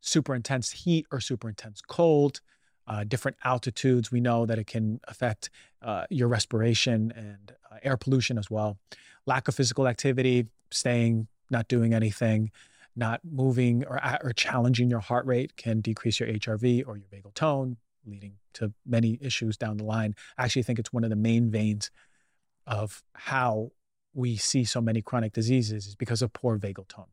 [0.01, 2.41] Super intense heat or super intense cold,
[2.87, 5.51] uh, different altitudes, we know that it can affect
[5.83, 8.79] uh, your respiration and uh, air pollution as well.
[9.27, 12.51] Lack of physical activity, staying, not doing anything,
[12.97, 17.35] not moving or, or challenging your heart rate can decrease your HRV or your vagal
[17.35, 20.15] tone, leading to many issues down the line.
[20.37, 21.91] I actually think it's one of the main veins
[22.67, 23.71] of how
[24.15, 27.07] we see so many chronic diseases is because of poor vagal tone.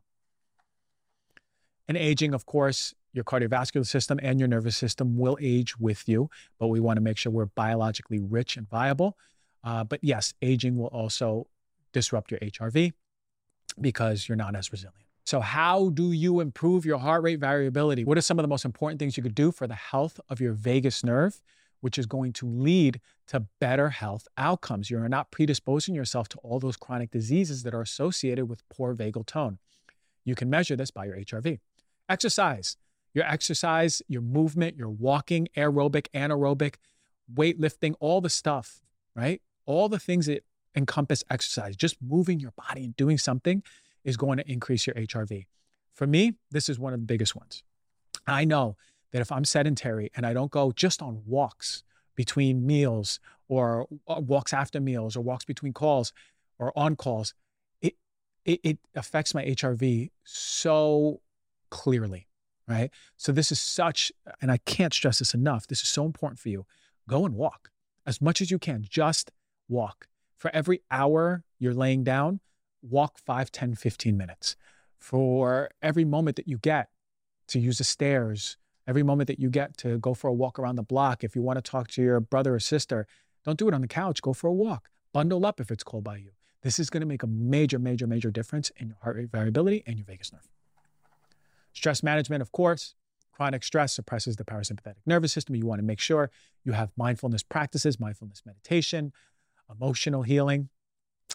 [1.87, 6.29] And aging, of course, your cardiovascular system and your nervous system will age with you,
[6.59, 9.17] but we want to make sure we're biologically rich and viable.
[9.63, 11.47] Uh, but yes, aging will also
[11.93, 12.93] disrupt your HRV
[13.79, 15.05] because you're not as resilient.
[15.25, 18.03] So, how do you improve your heart rate variability?
[18.03, 20.39] What are some of the most important things you could do for the health of
[20.39, 21.41] your vagus nerve?
[21.85, 24.89] which is going to lead to better health outcomes.
[24.89, 29.27] You're not predisposing yourself to all those chronic diseases that are associated with poor vagal
[29.27, 29.59] tone.
[30.23, 31.59] You can measure this by your HRV.
[32.09, 32.77] Exercise.
[33.13, 36.75] Your exercise, your movement, your walking, aerobic, anaerobic,
[37.33, 38.81] weightlifting, all the stuff,
[39.15, 39.41] right?
[39.65, 40.43] All the things that
[40.75, 43.63] encompass exercise, just moving your body and doing something
[44.03, 45.45] is going to increase your HRV.
[45.93, 47.63] For me, this is one of the biggest ones.
[48.27, 48.75] I know
[49.11, 51.83] that if I'm sedentary and I don't go just on walks
[52.15, 56.11] between meals or uh, walks after meals or walks between calls
[56.59, 57.33] or on calls,
[57.81, 57.95] it,
[58.43, 61.21] it, it affects my HRV so
[61.75, 62.25] clearly,
[62.69, 62.89] right?
[63.17, 64.09] So this is such,
[64.41, 65.67] and I can't stress this enough.
[65.67, 66.65] This is so important for you.
[67.09, 67.69] Go and walk
[68.05, 68.85] as much as you can.
[68.89, 69.29] Just
[69.67, 70.07] walk.
[70.37, 72.39] For every hour you're laying down,
[72.81, 74.55] walk 5, 10, 15 minutes.
[74.97, 76.87] For every moment that you get
[77.49, 78.55] to use the stairs,
[78.87, 81.41] every moment that you get to go for a walk around the block, if you
[81.41, 83.05] want to talk to your brother or sister,
[83.43, 84.87] don't do it on the couch, go for a walk.
[85.11, 86.31] Bundle up if it's cold by you.
[86.61, 89.83] This is going to make a major, major, major difference in your heart rate variability
[89.85, 90.54] and your vagus nerve.
[91.75, 92.95] Stress management, of course,
[93.31, 95.55] chronic stress suppresses the parasympathetic nervous system.
[95.55, 96.31] You want to make sure
[96.63, 99.11] you have mindfulness practices, mindfulness meditation,
[99.69, 100.69] emotional healing.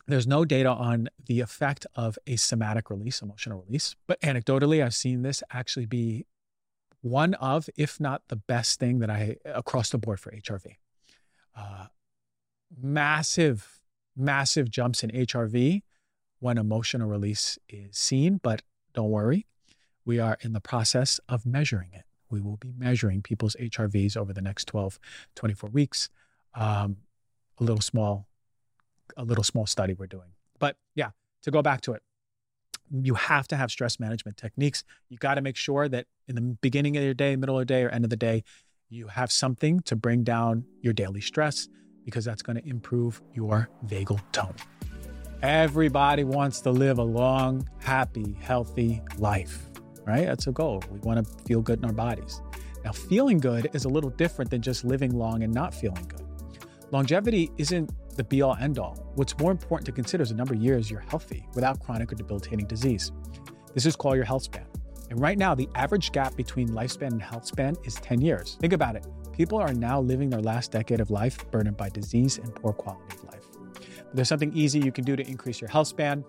[0.06, 4.94] There's no data on the effect of a somatic release, emotional release, but anecdotally, I've
[4.94, 6.26] seen this actually be
[7.02, 10.76] one of, if not the best thing that I across the board for HRV.
[11.56, 11.86] Uh,
[12.80, 13.80] massive,
[14.16, 15.82] massive jumps in HRV
[16.38, 18.62] when emotional release is seen, but
[18.94, 19.46] don't worry,
[20.04, 22.04] we are in the process of measuring it.
[22.30, 24.98] We will be measuring people's HRVs over the next 12,
[25.34, 26.08] 24 weeks.
[26.54, 26.98] Um,
[27.58, 28.26] a little small,
[29.16, 30.32] a little small study we're doing.
[30.58, 31.10] But yeah,
[31.42, 32.02] to go back to it,
[32.90, 34.84] you have to have stress management techniques.
[35.08, 37.72] You got to make sure that in the beginning of your day, middle of the
[37.72, 38.42] day, or end of the day,
[38.88, 41.68] you have something to bring down your daily stress
[42.04, 44.54] because that's going to improve your vagal tone.
[45.42, 49.69] Everybody wants to live a long, happy, healthy life,
[50.10, 50.26] right?
[50.26, 50.82] That's a goal.
[50.90, 52.42] We want to feel good in our bodies.
[52.84, 56.26] Now, feeling good is a little different than just living long and not feeling good.
[56.90, 59.12] Longevity isn't the be all end all.
[59.14, 62.16] What's more important to consider is the number of years you're healthy without chronic or
[62.16, 63.12] debilitating disease.
[63.74, 64.66] This is called your health span.
[65.10, 68.56] And right now, the average gap between lifespan and health span is 10 years.
[68.60, 69.06] Think about it.
[69.32, 73.16] People are now living their last decade of life burdened by disease and poor quality
[73.16, 73.46] of life.
[73.52, 76.24] But there's something easy you can do to increase your health span.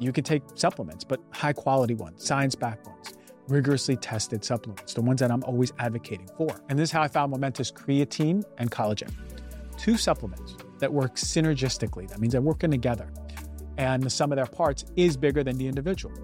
[0.00, 3.12] You can take supplements, but high quality ones, science backed ones,
[3.48, 6.62] rigorously tested supplements, the ones that I'm always advocating for.
[6.70, 9.12] And this is how I found Momentous creatine and collagen.
[9.76, 12.08] Two supplements that work synergistically.
[12.08, 13.12] That means they're working together.
[13.76, 16.14] And the sum of their parts is bigger than the individual.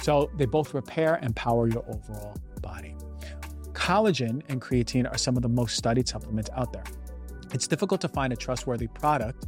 [0.00, 2.96] So they both repair and power your overall body.
[3.72, 6.84] Collagen and creatine are some of the most studied supplements out there.
[7.52, 9.46] It's difficult to find a trustworthy product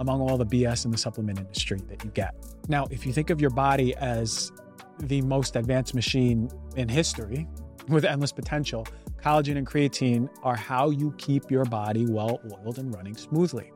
[0.00, 2.34] among all the BS in the supplement industry that you get.
[2.68, 4.50] Now, if you think of your body as
[4.98, 7.46] the most advanced machine in history
[7.88, 8.86] with endless potential,
[9.22, 13.72] collagen and creatine are how you keep your body well oiled and running smoothly.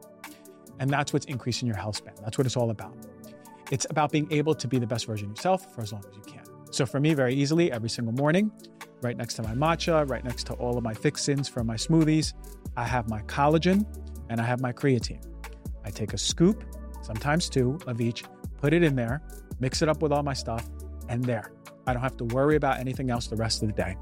[0.80, 2.14] And that's what's increasing your health span.
[2.22, 2.96] That's what it's all about.
[3.70, 6.16] It's about being able to be the best version of yourself for as long as
[6.16, 6.42] you can.
[6.70, 8.50] So for me, very easily, every single morning,
[9.02, 12.32] right next to my matcha, right next to all of my fixins from my smoothies,
[12.76, 13.86] I have my collagen
[14.30, 15.22] and I have my creatine.
[15.84, 16.64] I take a scoop,
[17.02, 18.24] sometimes two of each,
[18.60, 19.22] put it in there,
[19.60, 20.68] mix it up with all my stuff,
[21.08, 21.52] and there.
[21.86, 23.96] I don't have to worry about anything else the rest of the day.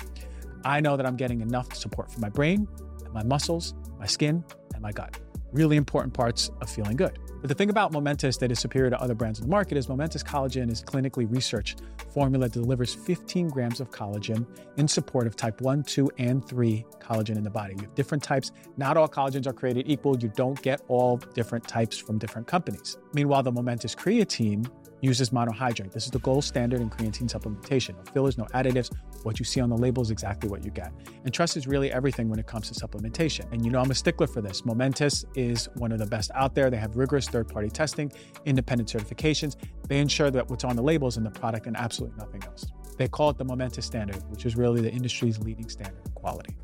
[0.64, 2.68] I know that I'm getting enough support for my brain,
[3.12, 5.18] my muscles, my skin, and my gut
[5.52, 7.18] really important parts of feeling good.
[7.42, 9.88] But the thing about Momentous that is superior to other brands in the market is
[9.88, 11.82] Momentous Collagen is clinically researched
[12.14, 16.84] formula that delivers 15 grams of collagen in support of type 1, 2, and 3
[17.00, 17.74] collagen in the body.
[17.74, 18.52] You have different types.
[18.76, 20.16] Not all collagens are created equal.
[20.16, 22.96] You don't get all different types from different companies.
[23.12, 25.90] Meanwhile, the Momentous creatine uses monohydrate.
[25.90, 27.96] This is the gold standard in creatine supplementation.
[27.96, 28.90] No fillers, no additives.
[29.22, 30.92] What you see on the label is exactly what you get.
[31.24, 33.50] And trust is really everything when it comes to supplementation.
[33.52, 34.64] And you know I'm a stickler for this.
[34.64, 36.70] Momentous is one of the best out there.
[36.70, 38.12] They have rigorous third-party testing,
[38.44, 39.56] independent certifications.
[39.88, 42.66] They ensure that what's on the labels in the product and absolutely nothing else.
[42.98, 46.56] They call it the Momentous standard, which is really the industry's leading standard of quality.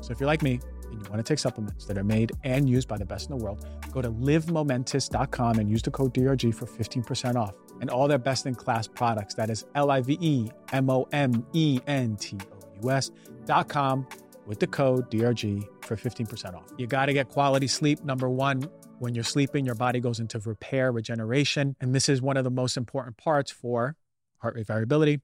[0.00, 2.68] So if you're like me, and you want to take supplements that are made and
[2.68, 6.54] used by the best in the world, go to livemomentous.com and use the code DRG
[6.54, 9.34] for 15% off and all their best in class products.
[9.34, 14.06] That is L I V E M O M E N T O U S.com
[14.46, 16.72] with the code DRG for 15% off.
[16.78, 18.04] You got to get quality sleep.
[18.04, 21.76] Number one, when you're sleeping, your body goes into repair, regeneration.
[21.80, 23.96] And this is one of the most important parts for
[24.38, 25.20] heart rate variability.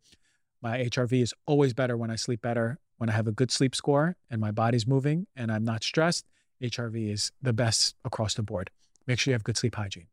[0.60, 3.74] My HRV is always better when I sleep better when I have a good sleep
[3.74, 6.24] score and my body's moving and I'm not stressed,
[6.62, 8.70] HRV is the best across the board.
[9.08, 10.06] Make sure you have good sleep hygiene.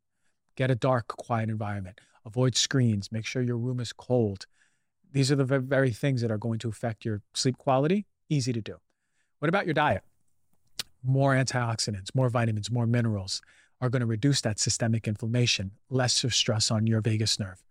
[0.55, 2.01] Get a dark, quiet environment.
[2.25, 3.11] Avoid screens.
[3.11, 4.45] Make sure your room is cold.
[5.11, 8.05] These are the very things that are going to affect your sleep quality.
[8.29, 8.77] Easy to do.
[9.39, 10.03] What about your diet?
[11.03, 13.41] More antioxidants, more vitamins, more minerals
[13.81, 17.63] are going to reduce that systemic inflammation, less of stress on your vagus nerve.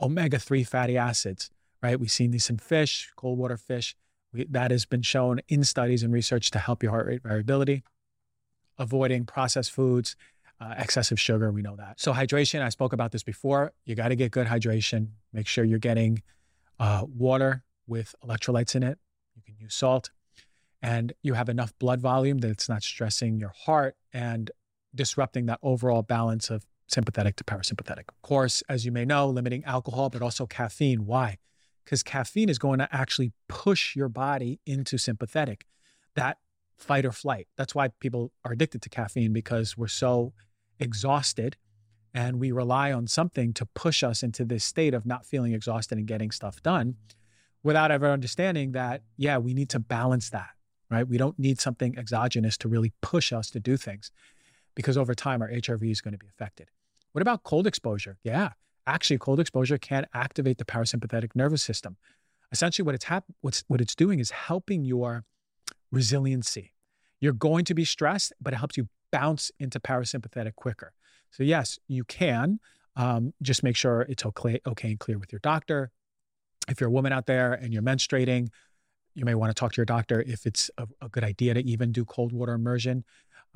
[0.00, 1.50] Omega 3 fatty acids,
[1.82, 1.98] right?
[1.98, 3.96] We've seen these in fish, cold water fish.
[4.32, 7.84] We, that has been shown in studies and research to help your heart rate variability.
[8.76, 10.16] Avoiding processed foods,
[10.60, 12.00] uh, excessive sugar, we know that.
[12.00, 13.72] So, hydration, I spoke about this before.
[13.84, 15.08] You got to get good hydration.
[15.32, 16.22] Make sure you're getting
[16.78, 18.98] uh, water with electrolytes in it.
[19.34, 20.10] You can use salt.
[20.82, 24.50] And you have enough blood volume that it's not stressing your heart and
[24.94, 28.04] disrupting that overall balance of sympathetic to parasympathetic.
[28.08, 31.06] Of course, as you may know, limiting alcohol, but also caffeine.
[31.06, 31.38] Why?
[31.84, 35.66] Because caffeine is going to actually push your body into sympathetic,
[36.14, 36.38] that
[36.76, 37.48] fight or flight.
[37.56, 40.32] That's why people are addicted to caffeine because we're so
[40.78, 41.56] exhausted
[42.12, 45.98] and we rely on something to push us into this state of not feeling exhausted
[45.98, 46.96] and getting stuff done
[47.62, 50.50] without ever understanding that, yeah, we need to balance that,
[50.90, 51.08] right?
[51.08, 54.12] We don't need something exogenous to really push us to do things
[54.76, 56.68] because over time our HRV is going to be affected.
[57.12, 58.18] What about cold exposure?
[58.22, 58.50] Yeah,
[58.86, 61.96] actually, cold exposure can activate the parasympathetic nervous system.
[62.52, 65.24] Essentially, what it's hap- what's what it's doing is helping your
[65.94, 66.72] resiliency.
[67.20, 70.92] You're going to be stressed, but it helps you bounce into parasympathetic quicker.
[71.30, 72.60] So yes, you can.
[72.96, 75.90] Um, just make sure it's okay, okay and clear with your doctor.
[76.68, 78.48] If you're a woman out there and you're menstruating,
[79.14, 81.60] you may want to talk to your doctor if it's a, a good idea to
[81.60, 83.04] even do cold water immersion.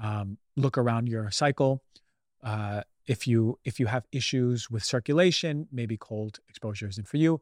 [0.03, 1.83] Um, look around your cycle.
[2.43, 7.41] Uh, if you if you have issues with circulation, maybe cold exposure isn't for you.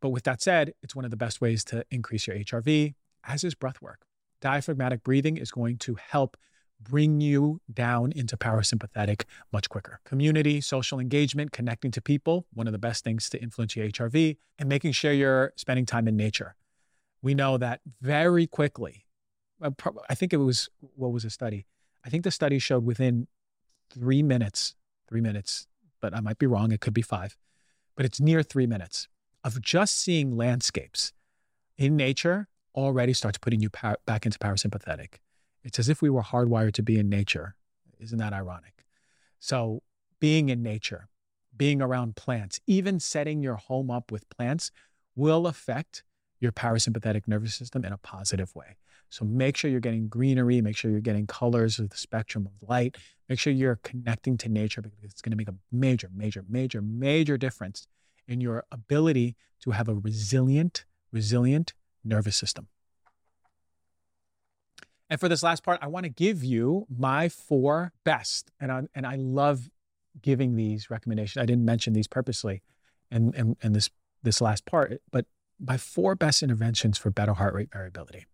[0.00, 3.44] But with that said, it's one of the best ways to increase your HRV, as
[3.44, 4.06] is breath work.
[4.40, 6.36] Diaphragmatic breathing is going to help
[6.80, 10.00] bring you down into parasympathetic much quicker.
[10.04, 14.36] Community, social engagement, connecting to people, one of the best things to influence your HRV,
[14.58, 16.54] and making sure you're spending time in nature.
[17.22, 19.06] We know that very quickly,
[19.60, 19.70] uh,
[20.08, 21.66] I think it was, what was a study?
[22.04, 23.26] I think the study showed within
[23.90, 24.74] three minutes,
[25.08, 25.66] three minutes,
[26.00, 26.72] but I might be wrong.
[26.72, 27.36] It could be five,
[27.96, 29.08] but it's near three minutes
[29.42, 31.12] of just seeing landscapes
[31.78, 35.14] in nature already starts putting you back into parasympathetic.
[35.64, 37.56] It's as if we were hardwired to be in nature.
[37.98, 38.84] Isn't that ironic?
[39.38, 39.82] So,
[40.20, 41.08] being in nature,
[41.56, 44.70] being around plants, even setting your home up with plants
[45.14, 46.04] will affect
[46.40, 48.76] your parasympathetic nervous system in a positive way.
[49.08, 52.68] So make sure you're getting greenery, make sure you're getting colors of the spectrum of
[52.68, 52.96] light,
[53.28, 56.82] make sure you're connecting to nature because it's going to make a major, major, major,
[56.82, 57.86] major difference
[58.26, 61.72] in your ability to have a resilient, resilient
[62.06, 62.68] nervous system.
[65.08, 68.82] And for this last part, I want to give you my four best, and I,
[68.94, 69.70] and I love
[70.20, 71.40] giving these recommendations.
[71.40, 72.62] I didn't mention these purposely,
[73.10, 73.90] and and and this
[74.22, 75.26] this last part, but
[75.60, 78.26] my four best interventions for better heart rate variability.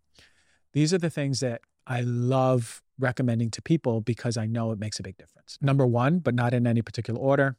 [0.73, 4.99] These are the things that I love recommending to people because I know it makes
[4.99, 5.57] a big difference.
[5.61, 7.57] Number one, but not in any particular order,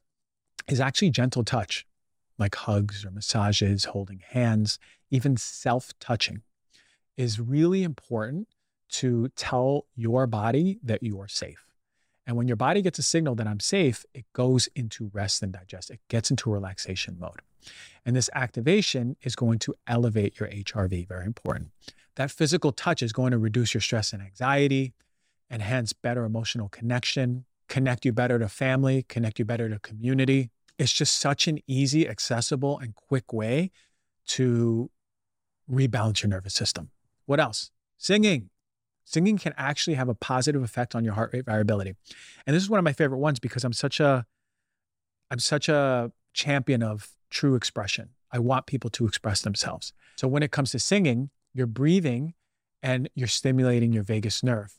[0.68, 1.86] is actually gentle touch,
[2.38, 4.78] like hugs or massages, holding hands,
[5.10, 6.42] even self touching
[7.16, 8.48] is really important
[8.88, 11.64] to tell your body that you are safe.
[12.26, 15.52] And when your body gets a signal that I'm safe, it goes into rest and
[15.52, 15.90] digest.
[15.90, 17.42] It gets into relaxation mode.
[18.04, 21.70] And this activation is going to elevate your HRV, very important.
[22.16, 24.94] That physical touch is going to reduce your stress and anxiety,
[25.50, 30.50] enhance better emotional connection, connect you better to family, connect you better to community.
[30.78, 33.70] It's just such an easy, accessible, and quick way
[34.28, 34.90] to
[35.70, 36.90] rebalance your nervous system.
[37.26, 37.70] What else?
[37.96, 38.50] Singing.
[39.04, 41.94] Singing can actually have a positive effect on your heart rate variability.
[42.46, 44.26] And this is one of my favorite ones because I'm such a
[45.30, 48.10] I'm such a champion of true expression.
[48.30, 49.92] I want people to express themselves.
[50.16, 52.34] So when it comes to singing, you're breathing
[52.82, 54.74] and you're stimulating your vagus nerve.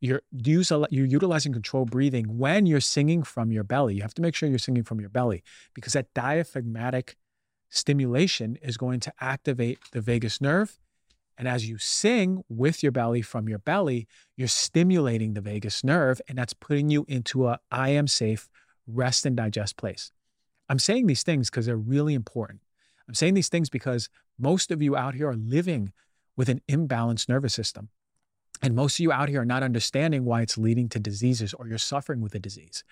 [0.00, 3.94] You're, use, you're utilizing controlled breathing when you're singing from your belly.
[3.94, 5.42] You have to make sure you're singing from your belly
[5.74, 7.16] because that diaphragmatic
[7.70, 10.78] stimulation is going to activate the vagus nerve.
[11.36, 16.20] And as you sing with your belly from your belly, you're stimulating the vagus nerve,
[16.28, 18.48] and that's putting you into a I am safe,
[18.86, 20.12] rest and digest place.
[20.68, 22.60] I'm saying these things because they're really important.
[23.08, 25.92] I'm saying these things because most of you out here are living
[26.36, 27.88] with an imbalanced nervous system.
[28.64, 31.68] And most of you out here are not understanding why it's leading to diseases or
[31.68, 32.82] you're suffering with a disease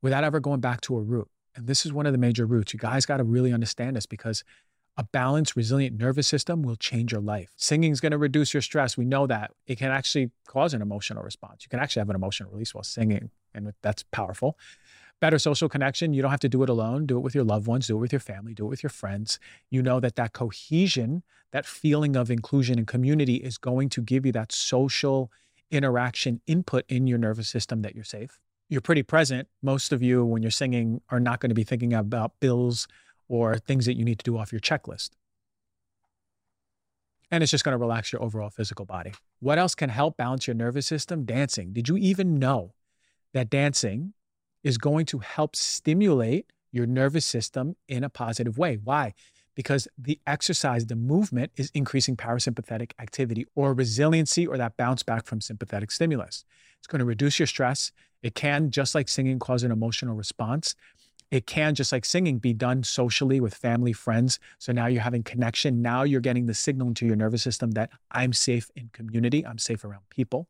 [0.00, 1.28] without ever going back to a root.
[1.54, 2.72] And this is one of the major roots.
[2.72, 4.44] You guys got to really understand this because
[5.00, 7.52] A balanced, resilient nervous system will change your life.
[7.56, 8.98] Singing is going to reduce your stress.
[8.98, 9.52] We know that.
[9.66, 11.64] It can actually cause an emotional response.
[11.64, 14.58] You can actually have an emotional release while singing, and that's powerful.
[15.20, 16.14] Better social connection.
[16.14, 17.06] You don't have to do it alone.
[17.06, 18.90] Do it with your loved ones, do it with your family, do it with your
[18.90, 19.38] friends.
[19.68, 24.24] You know that that cohesion, that feeling of inclusion and community is going to give
[24.24, 25.30] you that social
[25.70, 28.40] interaction input in your nervous system that you're safe.
[28.68, 29.48] You're pretty present.
[29.62, 32.88] Most of you, when you're singing, are not going to be thinking about bills
[33.28, 35.10] or things that you need to do off your checklist.
[37.30, 39.12] And it's just going to relax your overall physical body.
[39.38, 41.24] What else can help balance your nervous system?
[41.24, 41.72] Dancing.
[41.72, 42.74] Did you even know
[43.32, 44.14] that dancing
[44.62, 48.78] is going to help stimulate your nervous system in a positive way?
[48.82, 49.14] Why?
[49.54, 55.26] Because the exercise, the movement is increasing parasympathetic activity or resiliency or that bounce back
[55.26, 56.44] from sympathetic stimulus.
[56.78, 57.92] It's going to reduce your stress.
[58.22, 60.74] It can, just like singing, cause an emotional response.
[61.30, 64.38] It can, just like singing, be done socially with family, friends.
[64.58, 65.80] So now you're having connection.
[65.80, 69.58] Now you're getting the signal into your nervous system that I'm safe in community, I'm
[69.58, 70.48] safe around people.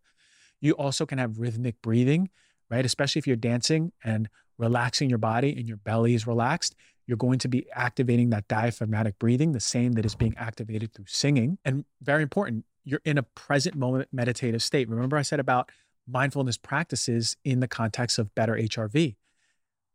[0.61, 2.31] You also can have rhythmic breathing,
[2.71, 2.85] right?
[2.85, 7.39] Especially if you're dancing and relaxing your body and your belly is relaxed, you're going
[7.41, 11.59] to be activating that diaphragmatic breathing, the same that is being activated through singing.
[11.65, 14.89] And very important, you're in a present moment meditative state.
[14.89, 15.71] Remember, I said about
[16.07, 19.17] mindfulness practices in the context of better HRV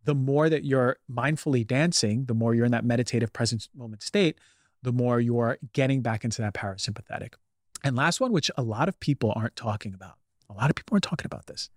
[0.05, 4.38] the more that you're mindfully dancing, the more you're in that meditative present moment state,
[4.82, 7.34] the more you're getting back into that parasympathetic.
[7.84, 10.13] And last one, which a lot of people aren't talking about,
[10.49, 11.69] a lot of people aren't talking about this,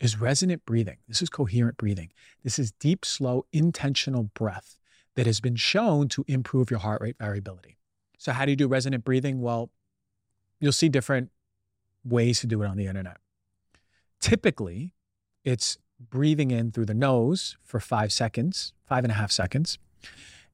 [0.00, 0.96] is resonant breathing.
[1.06, 2.10] This is coherent breathing.
[2.42, 4.76] This is deep, slow, intentional breath
[5.14, 7.76] that has been shown to improve your heart rate variability.
[8.18, 9.40] So, how do you do resonant breathing?
[9.40, 9.70] Well,
[10.58, 11.30] you'll see different
[12.04, 13.18] ways to do it on the internet.
[14.20, 14.94] Typically,
[15.44, 19.78] it's breathing in through the nose for five seconds, five and a half seconds,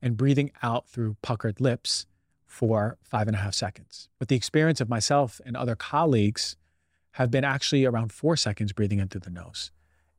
[0.03, 2.07] and breathing out through puckered lips
[2.47, 4.09] for five and a half seconds.
[4.19, 6.57] But the experience of myself and other colleagues
[7.17, 9.71] have been actually around four seconds breathing in through the nose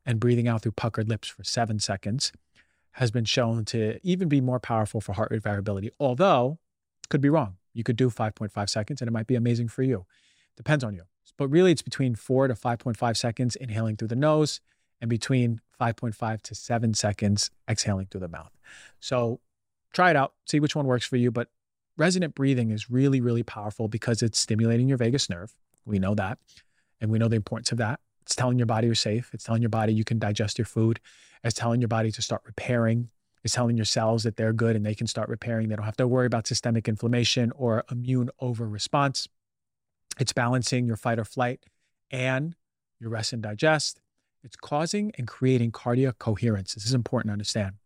[0.04, 2.32] and breathing out through puckered lips for seven seconds
[2.92, 6.58] has been shown to even be more powerful for heart rate variability, although
[7.08, 7.54] could be wrong.
[7.72, 10.06] You could do 5.5 seconds and it might be amazing for you.
[10.56, 11.04] Depends on you.
[11.36, 14.60] But really, it's between four to 5.5 seconds inhaling through the nose
[15.00, 18.50] and between 5.5 to 7 seconds exhaling through the mouth.
[18.98, 19.38] So
[19.92, 21.30] try it out, see which one works for you.
[21.30, 21.46] But
[21.96, 25.54] resonant breathing is really, really powerful because it's stimulating your vagus nerve.
[25.86, 26.38] We know that.
[27.00, 28.00] And we know the importance of that.
[28.22, 29.30] It's telling your body you're safe.
[29.32, 31.00] It's telling your body you can digest your food.
[31.44, 33.10] It's telling your body to start repairing.
[33.44, 35.68] It's telling your cells that they're good and they can start repairing.
[35.68, 39.28] They don't have to worry about systemic inflammation or immune over response.
[40.18, 41.64] It's balancing your fight or flight
[42.10, 42.54] and
[43.00, 44.00] your rest and digest.
[44.42, 46.74] It's causing and creating cardiac coherence.
[46.74, 47.76] This is important to understand.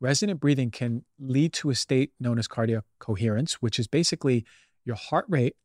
[0.00, 4.44] Resonant breathing can lead to a state known as cardiac coherence, which is basically
[4.84, 5.56] your heart rate,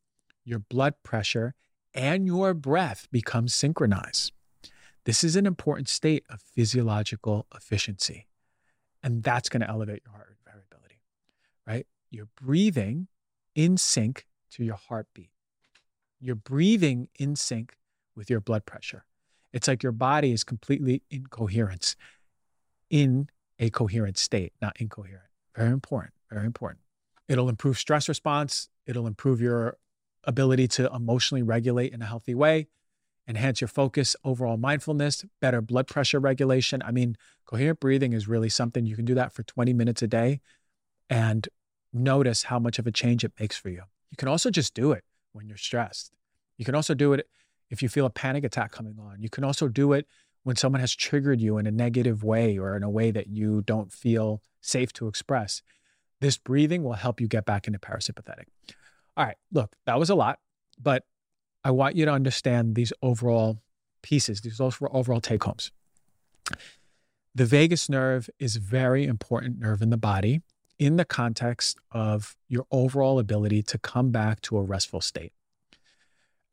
[0.45, 1.55] your blood pressure,
[1.93, 4.31] and your breath become synchronized.
[5.05, 8.27] This is an important state of physiological efficiency.
[9.01, 10.99] And that's going to elevate your heart variability,
[11.65, 11.87] right?
[12.11, 13.07] You're breathing
[13.55, 15.31] in sync to your heartbeat.
[16.19, 17.77] You're breathing in sync
[18.15, 19.05] with your blood pressure.
[19.53, 21.95] It's like your body is completely in coherence,
[22.89, 25.29] in a coherent state, not incoherent.
[25.55, 26.81] Very important, very important.
[27.27, 28.69] It'll improve stress response.
[28.85, 29.77] It'll improve your
[30.23, 32.67] ability to emotionally regulate in a healthy way,
[33.27, 36.81] enhance your focus, overall mindfulness, better blood pressure regulation.
[36.83, 37.15] I mean,
[37.45, 40.41] coherent breathing is really something you can do that for 20 minutes a day
[41.09, 41.47] and
[41.93, 43.83] notice how much of a change it makes for you.
[44.11, 46.13] You can also just do it when you're stressed.
[46.57, 47.27] You can also do it
[47.69, 49.21] if you feel a panic attack coming on.
[49.21, 50.07] You can also do it
[50.43, 53.61] when someone has triggered you in a negative way or in a way that you
[53.61, 55.61] don't feel safe to express.
[56.21, 58.45] This breathing will help you get back into parasympathetic.
[59.19, 60.39] All right, look, that was a lot,
[60.81, 61.03] but
[61.63, 63.59] I want you to understand these overall
[64.01, 65.71] pieces, these overall take homes.
[67.35, 70.41] The vagus nerve is a very important nerve in the body
[70.79, 75.33] in the context of your overall ability to come back to a restful state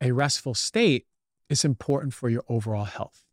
[0.01, 1.05] a restful state
[1.49, 3.23] is important for your overall health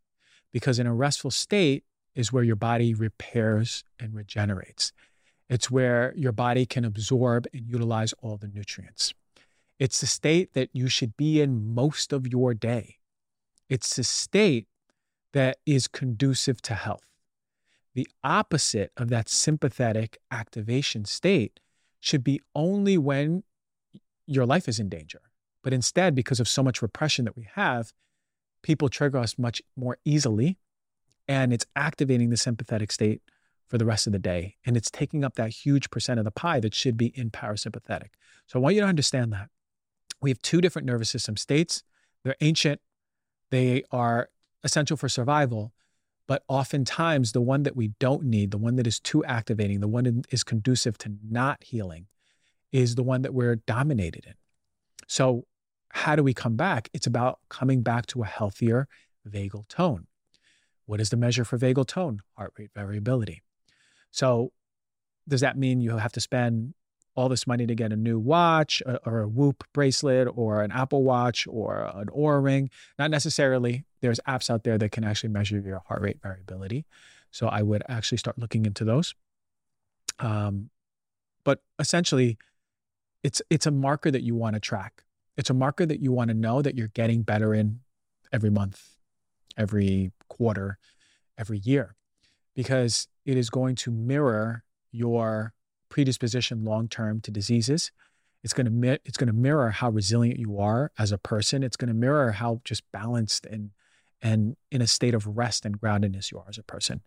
[0.52, 4.92] because in a restful state is where your body repairs and regenerates.
[5.48, 9.12] It's where your body can absorb and utilize all the nutrients.
[9.78, 12.98] It's the state that you should be in most of your day.
[13.68, 14.68] It's the state
[15.32, 17.04] that is conducive to health.
[17.94, 21.60] The opposite of that sympathetic activation state
[22.00, 23.42] should be only when
[24.26, 25.20] your life is in danger.
[25.62, 27.92] But instead, because of so much repression that we have,
[28.62, 30.58] people trigger us much more easily.
[31.26, 33.22] And it's activating the sympathetic state
[33.66, 34.56] for the rest of the day.
[34.66, 38.10] And it's taking up that huge percent of the pie that should be in parasympathetic.
[38.46, 39.48] So I want you to understand that.
[40.24, 41.82] We have two different nervous system states.
[42.22, 42.80] They're ancient,
[43.50, 44.30] they are
[44.62, 45.74] essential for survival.
[46.26, 49.86] But oftentimes, the one that we don't need, the one that is too activating, the
[49.86, 52.06] one that is conducive to not healing,
[52.72, 54.32] is the one that we're dominated in.
[55.06, 55.44] So,
[55.90, 56.88] how do we come back?
[56.94, 58.88] It's about coming back to a healthier
[59.28, 60.06] vagal tone.
[60.86, 62.22] What is the measure for vagal tone?
[62.38, 63.42] Heart rate variability.
[64.10, 64.52] So,
[65.28, 66.72] does that mean you have to spend
[67.16, 71.04] all this money to get a new watch or a Whoop bracelet or an Apple
[71.04, 72.70] Watch or an Oura ring?
[72.98, 73.84] Not necessarily.
[74.00, 76.84] There's apps out there that can actually measure your heart rate variability.
[77.30, 79.14] So, I would actually start looking into those.
[80.18, 80.70] Um,
[81.44, 82.38] but essentially,
[83.22, 85.04] it's it's a marker that you want to track.
[85.36, 87.80] It's a marker that you want to know that you're getting better in
[88.32, 88.96] every month,
[89.56, 90.78] every quarter,
[91.38, 91.96] every year,
[92.54, 94.62] because it is going to mirror
[94.92, 95.54] your
[95.94, 97.92] predisposition long term to diseases.
[98.42, 101.62] It's going to it's going to mirror how resilient you are as a person.
[101.62, 103.70] It's going to mirror how just balanced and
[104.20, 107.00] and in a state of rest and groundedness you are as a person.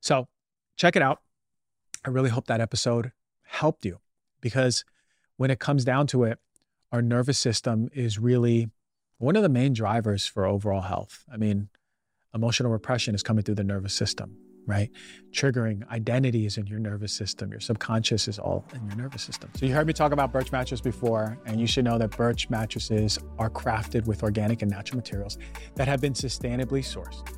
[0.00, 0.26] So
[0.78, 1.20] check it out.
[2.02, 3.12] I really hope that episode
[3.42, 3.98] helped you
[4.40, 4.86] because
[5.36, 6.38] when it comes down to it,
[6.92, 8.70] our nervous system is really
[9.18, 11.26] one of the main drivers for overall health.
[11.30, 11.68] I mean,
[12.34, 14.38] emotional repression is coming through the nervous system,
[14.70, 14.90] right?
[15.32, 17.50] Triggering identities in your nervous system.
[17.50, 19.50] Your subconscious is all in your nervous system.
[19.56, 22.48] So you heard me talk about birch mattresses before, and you should know that birch
[22.48, 25.38] mattresses are crafted with organic and natural materials
[25.74, 27.28] that have been sustainably sourced.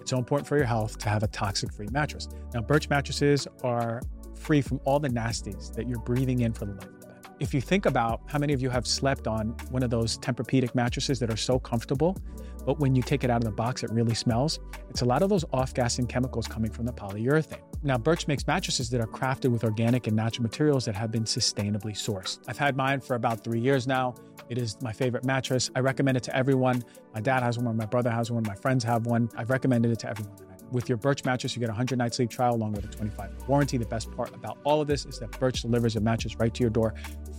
[0.00, 2.28] It's so important for your health to have a toxic-free mattress.
[2.52, 4.02] Now, birch mattresses are
[4.34, 7.04] free from all the nasties that you're breathing in for the life
[7.40, 10.74] if you think about how many of you have slept on one of those Tempur-Pedic
[10.74, 12.16] mattresses that are so comfortable,
[12.64, 14.60] but when you take it out of the box, it really smells,
[14.90, 17.60] it's a lot of those off-gassing chemicals coming from the polyurethane.
[17.82, 21.24] Now, Birch makes mattresses that are crafted with organic and natural materials that have been
[21.24, 22.38] sustainably sourced.
[22.48, 24.14] I've had mine for about three years now.
[24.48, 25.70] It is my favorite mattress.
[25.74, 26.82] I recommend it to everyone.
[27.12, 29.28] My dad has one, my brother has one, my friends have one.
[29.36, 30.34] I've recommended it to everyone.
[30.74, 33.46] With your Birch mattress, you get a 100 night sleep trial along with a 25
[33.46, 33.78] warranty.
[33.78, 36.60] The best part about all of this is that Birch delivers a mattress right to
[36.64, 36.94] your door,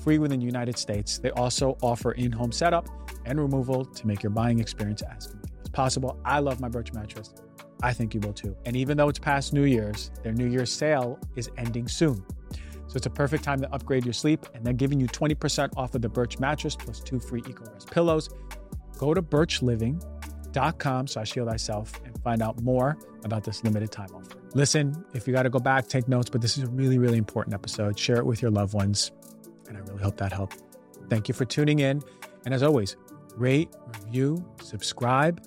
[0.05, 1.17] free within the United States.
[1.17, 2.87] They also offer in home setup
[3.25, 6.17] and removal to make your buying experience as convenient as possible.
[6.23, 7.33] I love my Birch mattress.
[7.83, 8.55] I think you will too.
[8.65, 12.23] And even though it's past New Year's, their New Year's sale is ending soon.
[12.87, 15.93] So it's a perfect time to upgrade your sleep, and they're giving you 20% off
[15.93, 18.29] of the Birch mattress plus two free EcoRest pillows.
[18.97, 20.14] Go to birchliving.com
[21.07, 24.37] slash heal thyself and find out more about this limited time offer.
[24.53, 27.17] Listen, if you got to go back, take notes, but this is a really, really
[27.17, 27.99] important episode.
[27.99, 29.11] Share it with your loved ones,
[29.67, 30.61] and I really hope that helped.
[31.09, 32.01] Thank you for tuning in.
[32.45, 32.95] And as always,
[33.35, 35.45] rate, review, subscribe,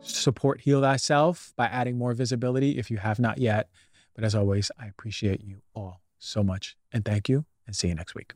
[0.00, 3.68] support Heal Thyself by adding more visibility if you have not yet.
[4.14, 6.76] But as always, I appreciate you all so much.
[6.92, 8.34] And thank you, and see you next week.